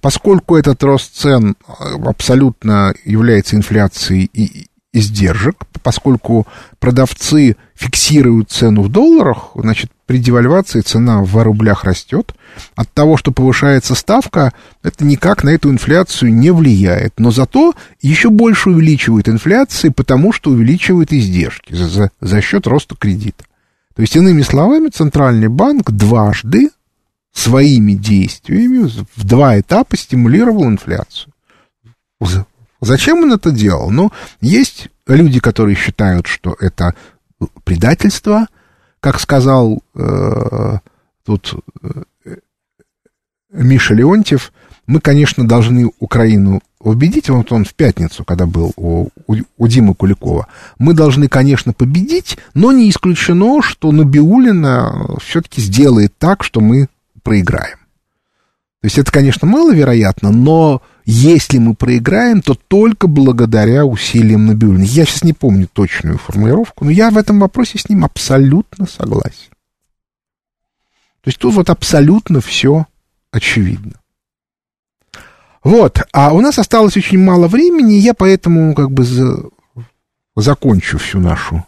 Поскольку 0.00 0.56
этот 0.56 0.82
рост 0.84 1.14
цен 1.16 1.56
абсолютно 2.04 2.94
является 3.04 3.56
инфляцией 3.56 4.30
и 4.32 4.68
издержек, 4.92 5.56
поскольку 5.82 6.46
продавцы 6.78 7.56
фиксируют 7.78 8.50
цену 8.50 8.82
в 8.82 8.88
долларах, 8.88 9.50
значит, 9.54 9.90
при 10.04 10.18
девальвации 10.18 10.80
цена 10.80 11.22
в 11.22 11.40
рублях 11.42 11.84
растет. 11.84 12.34
От 12.74 12.92
того, 12.92 13.16
что 13.16 13.30
повышается 13.30 13.94
ставка, 13.94 14.52
это 14.82 15.04
никак 15.04 15.44
на 15.44 15.50
эту 15.50 15.70
инфляцию 15.70 16.34
не 16.34 16.50
влияет. 16.50 17.20
Но 17.20 17.30
зато 17.30 17.74
еще 18.02 18.30
больше 18.30 18.70
увеличивает 18.70 19.28
инфляции, 19.28 19.90
потому 19.90 20.32
что 20.32 20.50
увеличивает 20.50 21.12
издержки 21.12 21.72
за, 21.72 21.88
за, 21.88 22.10
за 22.20 22.40
счет 22.40 22.66
роста 22.66 22.96
кредита. 22.96 23.44
То 23.94 24.02
есть, 24.02 24.16
иными 24.16 24.42
словами, 24.42 24.88
Центральный 24.88 25.48
банк 25.48 25.92
дважды 25.92 26.70
своими 27.32 27.92
действиями 27.92 28.88
в 29.14 29.24
два 29.24 29.60
этапа 29.60 29.96
стимулировал 29.96 30.64
инфляцию. 30.64 31.32
Зачем 32.80 33.18
он 33.18 33.32
это 33.32 33.50
делал? 33.52 33.90
Ну, 33.90 34.10
есть 34.40 34.88
люди, 35.06 35.38
которые 35.38 35.76
считают, 35.76 36.26
что 36.26 36.56
это 36.58 36.94
предательство, 37.64 38.46
как 39.00 39.20
сказал 39.20 39.82
э, 39.94 40.78
тут 41.24 41.54
э, 41.82 42.36
Миша 43.52 43.94
Леонтьев, 43.94 44.52
мы, 44.86 45.00
конечно, 45.00 45.46
должны 45.46 45.90
Украину 45.98 46.60
убедить, 46.80 47.28
вот 47.28 47.52
он 47.52 47.64
в 47.64 47.74
пятницу, 47.74 48.24
когда 48.24 48.46
был 48.46 48.72
у, 48.76 49.08
у, 49.26 49.36
у 49.56 49.68
Димы 49.68 49.94
Куликова, 49.94 50.46
мы 50.78 50.94
должны, 50.94 51.28
конечно, 51.28 51.72
победить, 51.72 52.38
но 52.54 52.72
не 52.72 52.88
исключено, 52.88 53.62
что 53.62 53.92
Набиулина 53.92 55.16
все-таки 55.22 55.60
сделает 55.60 56.16
так, 56.18 56.42
что 56.42 56.60
мы 56.60 56.88
проиграем. 57.22 57.78
То 58.80 58.86
есть 58.86 58.98
это, 58.98 59.10
конечно, 59.10 59.46
маловероятно, 59.46 60.30
но 60.30 60.82
если 61.10 61.56
мы 61.56 61.74
проиграем, 61.74 62.42
то 62.42 62.54
только 62.54 63.06
благодаря 63.06 63.86
усилиям 63.86 64.44
Набиулина. 64.44 64.82
Я 64.84 65.06
сейчас 65.06 65.24
не 65.24 65.32
помню 65.32 65.66
точную 65.66 66.18
формулировку, 66.18 66.84
но 66.84 66.90
я 66.90 67.10
в 67.10 67.16
этом 67.16 67.40
вопросе 67.40 67.78
с 67.78 67.88
ним 67.88 68.04
абсолютно 68.04 68.86
согласен. 68.86 69.48
То 71.22 71.28
есть 71.28 71.38
тут 71.38 71.54
вот 71.54 71.70
абсолютно 71.70 72.42
все 72.42 72.86
очевидно. 73.30 73.94
Вот, 75.64 76.02
а 76.12 76.34
у 76.34 76.42
нас 76.42 76.58
осталось 76.58 76.98
очень 76.98 77.24
мало 77.24 77.48
времени, 77.48 77.94
я 77.94 78.12
поэтому 78.12 78.74
как 78.74 78.90
бы 78.90 79.02
за... 79.02 79.44
закончу 80.36 80.98
всю 80.98 81.20
нашу 81.20 81.64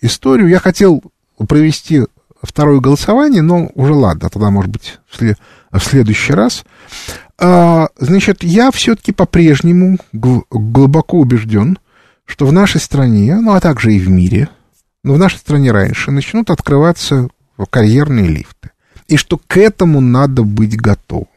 историю. 0.00 0.48
Я 0.48 0.58
хотел 0.58 1.02
провести 1.36 2.06
второе 2.42 2.80
голосование, 2.80 3.42
но 3.42 3.70
уже 3.74 3.92
ладно, 3.92 4.30
тогда, 4.30 4.48
может 4.48 4.70
быть, 4.70 5.00
в, 5.06 5.18
след... 5.18 5.38
в 5.70 5.80
следующий 5.80 6.32
раз. 6.32 6.64
А, 7.40 7.88
значит, 7.98 8.44
я 8.44 8.70
все-таки 8.70 9.12
по-прежнему 9.12 9.98
глубоко 10.12 11.18
убежден, 11.18 11.78
что 12.26 12.46
в 12.46 12.52
нашей 12.52 12.80
стране, 12.80 13.36
ну 13.40 13.52
а 13.52 13.60
также 13.60 13.94
и 13.94 13.98
в 13.98 14.10
мире, 14.10 14.50
но 15.02 15.14
в 15.14 15.18
нашей 15.18 15.38
стране 15.38 15.72
раньше 15.72 16.10
начнут 16.10 16.50
открываться 16.50 17.28
карьерные 17.70 18.28
лифты. 18.28 18.70
И 19.08 19.16
что 19.16 19.40
к 19.44 19.56
этому 19.56 20.00
надо 20.00 20.42
быть 20.42 20.76
готовым. 20.76 21.28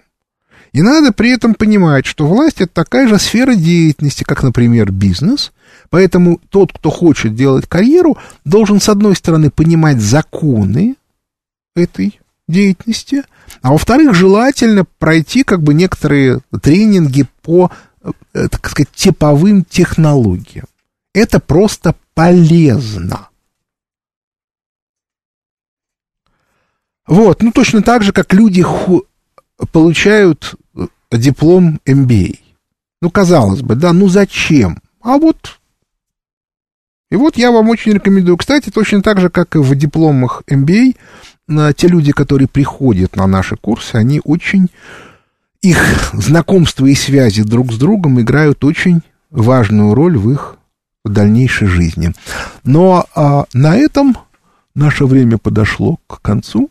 И 0.74 0.82
надо 0.82 1.14
при 1.14 1.32
этом 1.32 1.54
понимать, 1.54 2.06
что 2.06 2.28
власть 2.28 2.60
это 2.60 2.74
такая 2.74 3.08
же 3.08 3.18
сфера 3.18 3.56
деятельности, 3.56 4.24
как, 4.24 4.44
например, 4.44 4.92
бизнес. 4.92 5.54
Поэтому 5.90 6.42
тот, 6.50 6.74
кто 6.74 6.90
хочет 6.90 7.36
делать 7.36 7.68
карьеру, 7.68 8.18
должен, 8.44 8.82
с 8.82 8.90
одной 8.90 9.16
стороны, 9.16 9.52
понимать 9.52 10.02
законы 10.02 10.96
этой 11.76 12.20
деятельности, 12.48 13.24
а 13.62 13.72
во-вторых, 13.72 14.14
желательно 14.14 14.86
пройти 15.00 15.44
как 15.44 15.62
бы 15.62 15.74
некоторые 15.74 16.42
тренинги 16.62 17.26
по, 17.42 17.72
э, 18.04 18.12
так 18.50 18.70
сказать, 18.70 18.92
типовым 18.94 19.64
технологиям. 19.64 20.66
Это 21.14 21.40
просто 21.40 21.96
полезно. 22.14 23.30
Вот, 27.06 27.42
ну 27.42 27.52
точно 27.52 27.82
так 27.82 28.04
же, 28.04 28.14
как 28.14 28.34
люди 28.34 28.62
ху- 28.62 29.06
получают 29.72 30.56
диплом 31.12 31.80
MBA. 31.86 32.40
Ну, 33.02 33.10
казалось 33.12 33.62
бы, 33.62 33.76
да, 33.76 33.94
ну 33.94 34.08
зачем? 34.08 34.80
А 35.02 35.18
вот... 35.18 35.60
И 37.12 37.16
вот 37.16 37.38
я 37.38 37.52
вам 37.52 37.70
очень 37.70 37.92
рекомендую. 37.92 38.38
Кстати, 38.38 38.72
точно 38.72 39.04
так 39.04 39.20
же, 39.20 39.30
как 39.30 39.56
и 39.56 39.60
в 39.60 39.76
дипломах 39.76 40.42
MBA, 40.48 40.96
те 41.76 41.88
люди, 41.88 42.12
которые 42.12 42.48
приходят 42.48 43.16
на 43.16 43.28
наши 43.28 43.56
курсы, 43.56 43.96
они 43.96 44.22
очень... 44.24 44.70
Их 45.62 46.12
знакомства 46.12 46.86
и 46.88 46.94
связи 46.94 47.42
друг 47.42 47.72
с 47.72 47.78
другом 47.78 48.20
играют 48.20 48.66
очень 48.66 49.02
важную 49.30 49.94
роль 49.94 50.18
в 50.18 50.30
их 50.30 50.58
дальнейшей 51.06 51.68
жизни. 51.68 52.14
Но 52.66 53.06
а, 53.16 53.46
на 53.54 53.78
этом 53.78 54.18
наше 54.76 55.06
время 55.06 55.38
подошло 55.38 56.00
к 56.08 56.22
концу. 56.22 56.70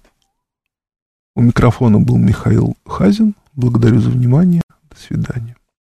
У 1.34 1.40
микрофона 1.40 2.00
был 2.00 2.18
Михаил 2.18 2.76
Хазин. 2.86 3.34
Благодарю 3.54 4.00
за 4.00 4.10
внимание. 4.10 4.60
До 4.90 4.96
свидания. 5.00 5.56